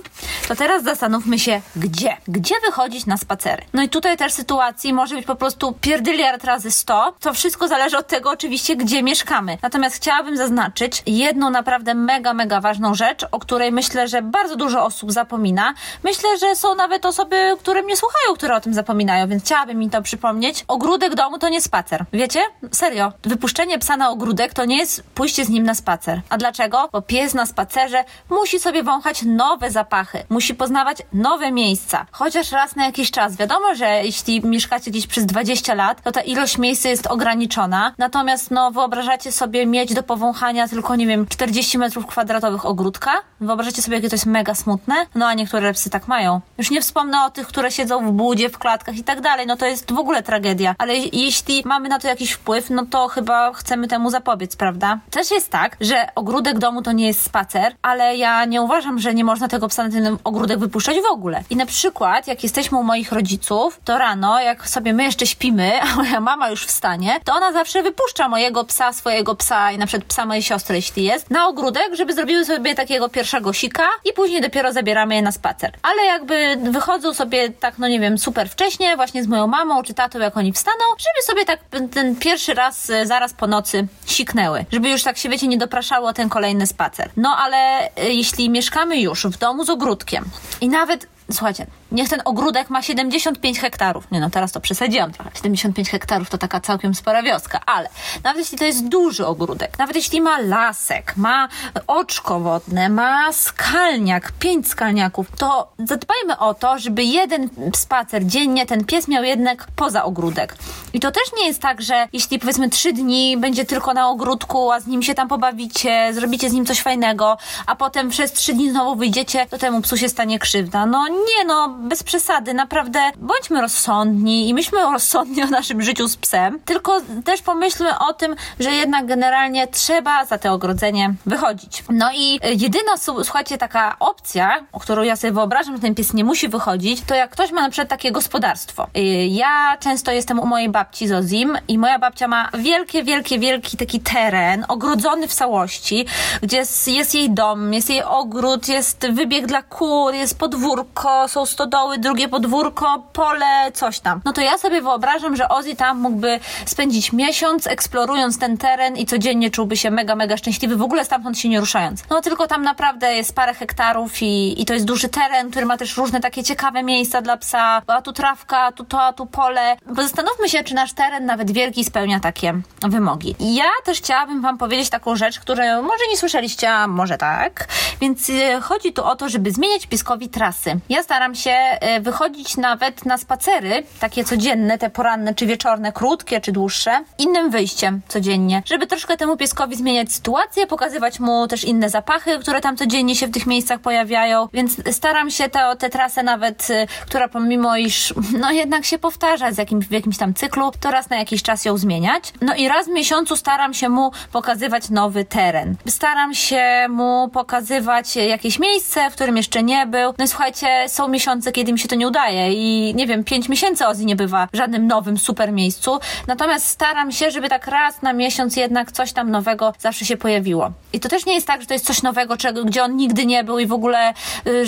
to 0.47 0.55
teraz 0.55 0.83
zastanówmy 0.83 1.39
się, 1.39 1.61
gdzie? 1.75 2.17
Gdzie 2.27 2.55
wychodzić 2.65 3.05
na 3.05 3.17
spacery? 3.17 3.63
No 3.73 3.83
i 3.83 3.89
tutaj 3.89 4.17
też 4.17 4.33
sytuacji 4.33 4.93
może 4.93 5.15
być 5.15 5.25
po 5.25 5.35
prostu 5.35 5.75
pierdyliard 5.81 6.43
razy 6.43 6.71
100. 6.71 7.13
To 7.19 7.33
wszystko 7.33 7.67
zależy 7.67 7.97
od 7.97 8.07
tego 8.07 8.31
oczywiście, 8.31 8.75
gdzie 8.75 9.03
mieszkamy. 9.03 9.57
Natomiast 9.61 9.95
chciałabym 9.95 10.37
zaznaczyć 10.37 11.03
jedną 11.05 11.49
naprawdę 11.49 11.93
mega, 11.95 12.33
mega 12.33 12.61
ważną 12.61 12.95
rzecz, 12.95 13.25
o 13.31 13.39
której 13.39 13.71
myślę, 13.71 14.07
że 14.07 14.21
bardzo 14.21 14.55
dużo 14.55 14.85
osób 14.85 15.11
zapomina 15.11 15.28
zapomina. 15.29 15.73
Myślę, 16.03 16.37
że 16.37 16.55
są 16.55 16.75
nawet 16.75 17.05
osoby, 17.05 17.55
które 17.59 17.83
mnie 17.83 17.97
słuchają, 17.97 18.33
które 18.35 18.55
o 18.55 18.61
tym 18.61 18.73
zapominają, 18.73 19.27
więc 19.27 19.43
chciałabym 19.43 19.77
mi 19.77 19.89
to 19.89 20.01
przypomnieć. 20.01 20.65
Ogródek 20.67 21.15
domu 21.15 21.39
to 21.39 21.49
nie 21.49 21.61
spacer. 21.61 22.05
Wiecie? 22.13 22.39
Serio. 22.71 23.13
Wypuszczenie 23.23 23.79
psa 23.79 23.97
na 23.97 24.09
ogródek 24.09 24.53
to 24.53 24.65
nie 24.65 24.77
jest 24.77 25.03
pójście 25.03 25.45
z 25.45 25.49
nim 25.49 25.63
na 25.63 25.75
spacer. 25.75 26.21
A 26.29 26.37
dlaczego? 26.37 26.89
Bo 26.91 27.01
pies 27.01 27.33
na 27.33 27.45
spacerze 27.45 28.03
musi 28.29 28.59
sobie 28.59 28.83
wąchać 28.83 29.23
nowe 29.23 29.71
zapachy, 29.71 30.23
musi 30.29 30.55
poznawać 30.55 30.97
nowe 31.13 31.51
miejsca. 31.51 32.05
Chociaż 32.11 32.51
raz 32.51 32.75
na 32.75 32.85
jakiś 32.85 33.11
czas. 33.11 33.35
Wiadomo, 33.35 33.75
że 33.75 33.85
jeśli 34.03 34.45
mieszkacie 34.45 34.91
gdzieś 34.91 35.07
przez 35.07 35.25
20 35.25 35.73
lat, 35.73 36.01
to 36.01 36.11
ta 36.11 36.21
ilość 36.21 36.57
miejsc 36.57 36.85
jest 36.85 37.07
ograniczona. 37.07 37.93
Natomiast, 37.97 38.51
no, 38.51 38.71
wyobrażacie 38.71 39.31
sobie 39.31 39.65
mieć 39.65 39.93
do 39.93 40.03
powąchania 40.03 40.67
tylko, 40.67 40.95
nie 40.95 41.07
wiem, 41.07 41.27
40 41.27 41.77
metrów 41.77 42.05
kwadratowych 42.05 42.65
ogródka? 42.65 43.11
Wyobrażacie 43.41 43.81
sobie, 43.81 43.97
jakie 43.97 44.09
to 44.09 44.15
jest 44.15 44.25
mega 44.25 44.55
smutne? 44.55 44.95
No, 45.19 45.27
a 45.27 45.33
niektóre 45.33 45.73
psy 45.73 45.89
tak 45.89 46.07
mają. 46.07 46.41
Już 46.57 46.71
nie 46.71 46.81
wspomnę 46.81 47.25
o 47.25 47.29
tych, 47.29 47.47
które 47.47 47.71
siedzą 47.71 48.07
w 48.07 48.11
budzie, 48.11 48.49
w 48.49 48.57
klatkach 48.57 48.97
i 48.97 49.03
tak 49.03 49.21
dalej. 49.21 49.47
No 49.47 49.57
to 49.57 49.65
jest 49.65 49.91
w 49.91 49.97
ogóle 49.97 50.23
tragedia. 50.23 50.75
Ale 50.77 50.97
jeśli 50.97 51.61
mamy 51.65 51.89
na 51.89 51.99
to 51.99 52.07
jakiś 52.07 52.31
wpływ, 52.31 52.69
no 52.69 52.85
to 52.85 53.07
chyba 53.07 53.53
chcemy 53.53 53.87
temu 53.87 54.09
zapobiec, 54.09 54.55
prawda? 54.55 54.99
Też 55.11 55.31
jest 55.31 55.49
tak, 55.49 55.77
że 55.81 56.09
ogródek 56.15 56.59
domu 56.59 56.81
to 56.81 56.91
nie 56.91 57.07
jest 57.07 57.21
spacer, 57.21 57.75
ale 57.81 58.17
ja 58.17 58.45
nie 58.45 58.61
uważam, 58.61 58.99
że 58.99 59.13
nie 59.13 59.23
można 59.23 59.47
tego 59.47 59.67
psa 59.67 59.83
na 59.83 59.89
ten 59.89 60.17
ogródek 60.23 60.59
wypuszczać 60.59 60.97
w 61.01 61.11
ogóle. 61.13 61.43
I 61.49 61.55
na 61.55 61.65
przykład, 61.65 62.27
jak 62.27 62.43
jesteśmy 62.43 62.77
u 62.77 62.83
moich 62.83 63.11
rodziców, 63.11 63.79
to 63.85 63.97
rano, 63.97 64.39
jak 64.39 64.69
sobie 64.69 64.93
my 64.93 65.03
jeszcze 65.03 65.27
śpimy, 65.27 65.71
a 65.93 65.95
moja 65.95 66.19
mama 66.19 66.49
już 66.49 66.65
wstanie, 66.65 67.19
to 67.23 67.33
ona 67.33 67.53
zawsze 67.53 67.83
wypuszcza 67.83 68.29
mojego 68.29 68.63
psa, 68.63 68.93
swojego 68.93 69.35
psa 69.35 69.71
i 69.71 69.77
na 69.77 69.85
przykład 69.85 70.07
psa 70.07 70.25
mojej 70.25 70.43
siostry, 70.43 70.75
jeśli 70.75 71.03
jest, 71.03 71.29
na 71.29 71.47
ogródek, 71.47 71.95
żeby 71.95 72.13
zrobiły 72.13 72.45
sobie 72.45 72.75
takiego 72.75 73.09
pierwszego 73.09 73.53
sika 73.53 73.87
i 74.05 74.13
później 74.13 74.41
dopiero 74.41 74.73
zabieramy 74.73 75.08
je 75.15 75.21
na 75.21 75.31
spacer. 75.31 75.71
Ale 75.81 76.05
jakby 76.05 76.57
wychodzą 76.71 77.13
sobie 77.13 77.49
tak, 77.49 77.77
no 77.77 77.87
nie 77.87 77.99
wiem, 77.99 78.17
super 78.17 78.49
wcześnie, 78.49 78.95
właśnie 78.95 79.23
z 79.23 79.27
moją 79.27 79.47
mamą 79.47 79.83
czy 79.83 79.93
tatą, 79.93 80.19
jak 80.19 80.37
oni 80.37 80.53
wstaną, 80.53 80.83
żeby 80.99 81.25
sobie 81.25 81.45
tak 81.45 81.59
ten 81.91 82.15
pierwszy 82.15 82.53
raz 82.53 82.89
e, 82.89 83.05
zaraz 83.05 83.33
po 83.33 83.47
nocy 83.47 83.87
siknęły. 84.05 84.65
Żeby 84.71 84.89
już 84.89 85.03
tak 85.03 85.17
się, 85.17 85.29
wiecie, 85.29 85.47
nie 85.47 85.57
dopraszało 85.57 86.13
ten 86.13 86.29
kolejny 86.29 86.67
spacer. 86.67 87.09
No 87.17 87.37
ale 87.37 87.89
e, 87.95 88.13
jeśli 88.13 88.49
mieszkamy 88.49 89.01
już 89.01 89.25
w 89.25 89.37
domu 89.37 89.65
z 89.65 89.69
ogródkiem 89.69 90.25
i 90.61 90.69
nawet 90.69 91.07
słuchajcie, 91.31 91.65
niech 91.91 92.09
ten 92.09 92.21
ogródek 92.25 92.69
ma 92.69 92.81
75 92.81 93.59
hektarów. 93.59 94.11
Nie 94.11 94.19
no, 94.19 94.29
teraz 94.29 94.51
to 94.51 94.61
przesadziłam 94.61 95.11
trochę. 95.11 95.31
75 95.35 95.89
hektarów 95.89 96.29
to 96.29 96.37
taka 96.37 96.59
całkiem 96.59 96.95
spora 96.95 97.23
wioska, 97.23 97.59
ale 97.65 97.89
nawet 98.23 98.39
jeśli 98.39 98.57
to 98.57 98.65
jest 98.65 98.87
duży 98.87 99.25
ogródek, 99.25 99.79
nawet 99.79 99.95
jeśli 99.95 100.21
ma 100.21 100.39
lasek, 100.39 101.13
ma 101.17 101.47
oczko 101.87 102.39
wodne, 102.39 102.89
ma 102.89 103.33
skalniak, 103.33 104.31
pięć 104.31 104.67
skalniaków, 104.67 105.27
to 105.37 105.71
zadbajmy 105.79 106.37
o 106.37 106.53
to, 106.53 106.79
żeby 106.79 107.03
jeden 107.03 107.49
spacer 107.75 108.25
dziennie 108.25 108.65
ten 108.65 108.85
pies 108.85 109.07
miał 109.07 109.23
jednak 109.23 109.67
poza 109.75 110.03
ogródek. 110.03 110.55
I 110.93 110.99
to 110.99 111.11
też 111.11 111.23
nie 111.37 111.47
jest 111.47 111.61
tak, 111.61 111.81
że 111.81 112.07
jeśli 112.13 112.39
powiedzmy 112.39 112.69
trzy 112.69 112.93
dni 112.93 113.37
będzie 113.37 113.65
tylko 113.65 113.93
na 113.93 114.09
ogródku, 114.09 114.71
a 114.71 114.79
z 114.79 114.87
nim 114.87 115.03
się 115.03 115.15
tam 115.15 115.27
pobawicie, 115.27 116.13
zrobicie 116.13 116.49
z 116.49 116.53
nim 116.53 116.65
coś 116.65 116.81
fajnego, 116.81 117.37
a 117.65 117.75
potem 117.75 118.09
przez 118.09 118.33
trzy 118.33 118.53
dni 118.53 118.71
znowu 118.71 118.95
wyjdziecie, 118.95 119.45
to 119.49 119.57
temu 119.57 119.81
psu 119.81 119.97
się 119.97 120.09
stanie 120.09 120.39
krzywda. 120.39 120.85
No 120.85 121.07
nie, 121.07 121.45
no 121.45 121.78
bez 121.79 122.03
przesady, 122.03 122.53
naprawdę 122.53 122.99
bądźmy 123.17 123.61
rozsądni 123.61 124.49
i 124.49 124.53
myślmy 124.53 124.81
rozsądnie 124.93 125.43
o 125.43 125.47
naszym 125.47 125.81
życiu 125.81 126.07
z 126.07 126.17
psem, 126.17 126.59
tylko 126.65 127.01
też 127.25 127.41
pomyślmy 127.41 127.99
o 127.99 128.13
tym, 128.13 128.35
że 128.59 128.71
jednak 128.71 129.05
generalnie 129.05 129.67
trzeba 129.67 130.25
za 130.25 130.37
to 130.37 130.53
ogrodzenie 130.53 131.13
wychodzić. 131.25 131.83
No 131.89 132.11
i 132.13 132.39
jedyna, 132.43 132.97
słuchajcie, 133.23 133.57
taka 133.57 133.95
opcja, 133.99 134.65
o 134.71 134.79
którą 134.79 135.03
ja 135.03 135.15
sobie 135.15 135.33
wyobrażam, 135.33 135.75
że 135.75 135.81
ten 135.81 135.95
pies 135.95 136.13
nie 136.13 136.23
musi 136.23 136.49
wychodzić, 136.49 137.01
to 137.01 137.15
jak 137.15 137.31
ktoś 137.31 137.51
ma 137.51 137.61
na 137.61 137.69
przykład 137.69 137.89
takie 137.89 138.11
gospodarstwo. 138.11 138.87
Y, 138.97 139.01
ja 139.27 139.77
często 139.79 140.11
jestem 140.11 140.39
u 140.39 140.45
mojej 140.45 140.69
babci 140.69 141.07
z 141.07 141.11
Ozim 141.11 141.57
i 141.67 141.77
moja 141.77 141.99
babcia 141.99 142.27
ma 142.27 142.49
wielkie, 142.53 143.03
wielkie, 143.03 143.39
wielki 143.39 143.77
taki 143.77 143.99
teren, 143.99 144.65
ogrodzony 144.67 145.27
w 145.27 145.33
całości, 145.33 146.05
gdzie 146.41 146.57
jest, 146.57 147.15
jej 147.15 147.29
dom, 147.29 147.73
jest 147.73 147.89
jej 147.89 148.03
ogród, 148.03 148.67
jest 148.67 149.07
wybieg 149.11 149.47
dla 149.47 149.61
kur, 149.61 150.13
jest 150.13 150.39
podwórko, 150.39 151.27
są 151.27 151.45
stodoły, 151.69 151.97
drugie 151.97 152.29
podwórko, 152.29 153.03
pole, 153.13 153.71
coś 153.73 153.99
tam. 153.99 154.21
No 154.25 154.33
to 154.33 154.41
ja 154.41 154.57
sobie 154.57 154.81
wyobrażam, 154.81 155.35
że 155.35 155.49
Ozzy 155.49 155.75
tam 155.75 155.99
mógłby 155.99 156.39
spędzić 156.65 157.13
miesiąc 157.13 157.67
eksplorując 157.67 158.39
ten 158.39 158.57
teren 158.57 158.97
i 158.97 159.05
codziennie 159.05 159.51
czułby 159.51 159.77
się 159.77 159.91
mega, 159.91 160.15
mega 160.15 160.37
szczęśliwy, 160.37 160.75
w 160.75 160.81
ogóle 160.81 161.05
stamtąd 161.05 161.39
się 161.39 161.49
nie 161.49 161.59
ruszając. 161.59 162.03
No 162.09 162.21
tylko 162.21 162.47
tam 162.47 162.63
naprawdę 162.63 163.15
jest 163.15 163.35
parę 163.35 163.53
hektarów 163.53 164.21
i, 164.21 164.61
i 164.61 164.65
to 164.65 164.73
jest 164.73 164.85
duży 164.85 165.09
teren, 165.09 165.51
który 165.51 165.65
ma 165.65 165.77
też 165.77 165.97
różne 165.97 166.19
takie 166.19 166.43
ciekawe 166.43 166.83
miejsca 166.83 167.21
dla 167.21 167.37
psa, 167.37 167.81
a 167.87 168.01
tu 168.01 168.13
trawka, 168.13 168.71
tu 168.71 168.83
to, 168.83 169.01
a 169.01 169.13
tu 169.13 169.25
pole. 169.25 169.77
Bo 169.85 170.01
zastanówmy 170.01 170.49
się, 170.49 170.63
czy 170.63 170.75
nasz 170.75 170.93
teren, 170.93 171.25
nawet 171.25 171.51
wielki, 171.51 171.83
spełnia 171.83 172.19
takie 172.19 172.61
wymogi. 172.81 173.35
I 173.39 173.55
ja 173.55 173.71
też 173.83 173.97
chciałabym 173.97 174.41
Wam 174.41 174.57
powiedzieć 174.57 174.89
taką 174.89 175.15
rzecz, 175.15 175.39
której 175.39 175.69
może 175.69 176.03
nie 176.11 176.17
słyszeliście, 176.17 176.71
a 176.71 176.87
może 176.87 177.17
tak. 177.17 177.67
Więc 178.01 178.29
y, 178.29 178.61
chodzi 178.61 178.93
tu 178.93 179.03
o 179.03 179.15
to, 179.15 179.29
żeby 179.29 179.51
zmieniać 179.51 179.87
pieskowi 179.87 180.29
trasy. 180.29 180.79
Ja 180.89 181.03
staram 181.03 181.35
się 181.35 181.51
e, 181.51 181.58
wychodzić 182.01 182.57
nawet 182.57 183.05
na 183.05 183.17
spacery, 183.17 183.83
takie 183.99 184.23
codzienne, 184.23 184.77
te 184.77 184.89
poranne 184.89 185.35
czy 185.35 185.45
wieczorne, 185.45 185.91
krótkie 185.91 186.41
czy 186.41 186.51
dłuższe, 186.51 187.03
innym 187.17 187.49
wyjściem 187.49 188.01
codziennie, 188.07 188.63
żeby 188.65 188.87
troszkę 188.87 189.17
temu 189.17 189.37
pieskowi 189.37 189.75
zmieniać 189.75 190.11
sytuację, 190.11 190.67
pokazywać 190.67 191.19
mu 191.19 191.47
też 191.47 191.63
inne 191.63 191.89
zapachy, 191.89 192.39
które 192.39 192.61
tam 192.61 192.77
codziennie 192.77 193.15
się 193.15 193.27
w 193.27 193.31
tych 193.31 193.45
miejscach 193.45 193.79
pojawiają, 193.79 194.47
więc 194.53 194.95
staram 194.95 195.31
się 195.31 195.49
tę 195.49 195.75
te, 195.79 195.89
trasę 195.89 196.23
nawet, 196.23 196.67
e, 196.69 196.87
która 197.05 197.27
pomimo 197.27 197.77
iż 197.77 198.13
no 198.39 198.51
jednak 198.51 198.85
się 198.85 198.99
powtarza 198.99 199.51
z 199.51 199.57
jakim, 199.57 199.81
w 199.81 199.91
jakimś 199.91 200.17
tam 200.17 200.33
cyklu, 200.33 200.71
to 200.79 200.91
raz 200.91 201.09
na 201.09 201.17
jakiś 201.17 201.43
czas 201.43 201.65
ją 201.65 201.77
zmieniać. 201.77 202.33
No 202.41 202.55
i 202.55 202.67
raz 202.67 202.85
w 202.85 202.89
miesiącu 202.89 203.35
staram 203.35 203.73
się 203.73 203.89
mu 203.89 204.11
pokazywać 204.31 204.89
nowy 204.89 205.25
teren. 205.25 205.75
Staram 205.87 206.33
się 206.33 206.87
mu 206.89 207.29
pokazywać 207.33 208.15
jakieś 208.15 208.59
miejsce, 208.59 209.09
w 209.09 209.13
którym 209.13 209.37
jeszcze 209.37 209.63
nie 209.63 209.85
był. 209.87 210.13
No 210.17 210.25
i 210.25 210.27
słuchajcie, 210.27 210.67
są 210.87 211.07
miesiące, 211.07 211.48
miesiące, 211.49 211.51
kiedy 211.51 211.73
mi 211.73 211.79
się 211.79 211.87
to 211.87 211.95
nie 211.95 212.07
udaje 212.07 212.53
i 212.53 212.95
nie 212.95 213.07
wiem, 213.07 213.23
pięć 213.23 213.49
miesięcy 213.49 213.87
Ozzy 213.87 214.05
nie 214.05 214.15
bywa 214.15 214.47
w 214.53 214.57
żadnym 214.57 214.87
nowym 214.87 215.17
super 215.17 215.51
miejscu. 215.51 215.99
Natomiast 216.27 216.65
staram 216.67 217.11
się, 217.11 217.31
żeby 217.31 217.49
tak 217.49 217.67
raz 217.67 218.01
na 218.01 218.13
miesiąc 218.13 218.55
jednak 218.55 218.91
coś 218.91 219.13
tam 219.13 219.31
nowego 219.31 219.73
zawsze 219.79 220.05
się 220.05 220.17
pojawiło. 220.17 220.71
I 220.93 220.99
to 220.99 221.09
też 221.09 221.25
nie 221.25 221.33
jest 221.33 221.47
tak, 221.47 221.61
że 221.61 221.67
to 221.67 221.73
jest 221.73 221.85
coś 221.85 222.01
nowego, 222.03 222.37
czego, 222.37 222.65
gdzie 222.65 222.83
on 222.83 222.95
nigdy 222.95 223.25
nie 223.25 223.43
był 223.43 223.59
i 223.59 223.67
w 223.67 223.73
ogóle 223.73 224.13
y, 224.47 224.65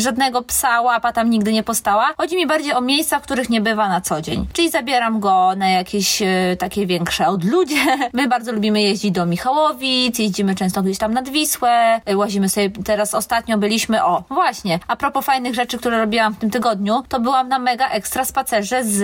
żadnego 0.00 0.42
psa 0.42 0.80
łapa 0.80 1.12
tam 1.12 1.30
nigdy 1.30 1.52
nie 1.52 1.62
postała. 1.62 2.14
Chodzi 2.16 2.36
mi 2.36 2.46
bardziej 2.46 2.72
o 2.72 2.80
miejsca, 2.80 3.18
w 3.18 3.22
których 3.22 3.50
nie 3.50 3.60
bywa 3.60 3.88
na 3.88 4.00
co 4.00 4.22
dzień. 4.22 4.46
Czyli 4.52 4.70
zabieram 4.70 5.20
go 5.20 5.52
na 5.56 5.68
jakieś 5.68 6.22
y, 6.22 6.56
takie 6.58 6.86
większe 6.86 7.28
odludzie. 7.28 7.84
My 8.12 8.28
bardzo 8.28 8.52
lubimy 8.52 8.82
jeździć 8.82 9.10
do 9.10 9.26
Michałowic, 9.26 10.18
jeździmy 10.18 10.54
często 10.54 10.82
gdzieś 10.82 10.98
tam 10.98 11.14
nad 11.14 11.28
Wisłę, 11.28 12.00
y, 12.10 12.16
łazimy 12.16 12.48
sobie, 12.48 12.70
teraz 12.84 13.14
ostatnio 13.14 13.58
byliśmy, 13.58 14.04
o, 14.04 14.24
właśnie, 14.28 14.78
a 14.88 14.96
propos 14.96 15.24
fajnych 15.24 15.54
rzeczy, 15.54 15.78
które 15.78 15.98
robiłam 16.08 16.34
w 16.34 16.38
tym 16.38 16.50
tygodniu, 16.50 17.02
to 17.08 17.20
byłam 17.20 17.48
na 17.48 17.58
mega 17.58 17.88
ekstra 17.88 18.24
spacerze 18.24 18.84
z 18.84 19.02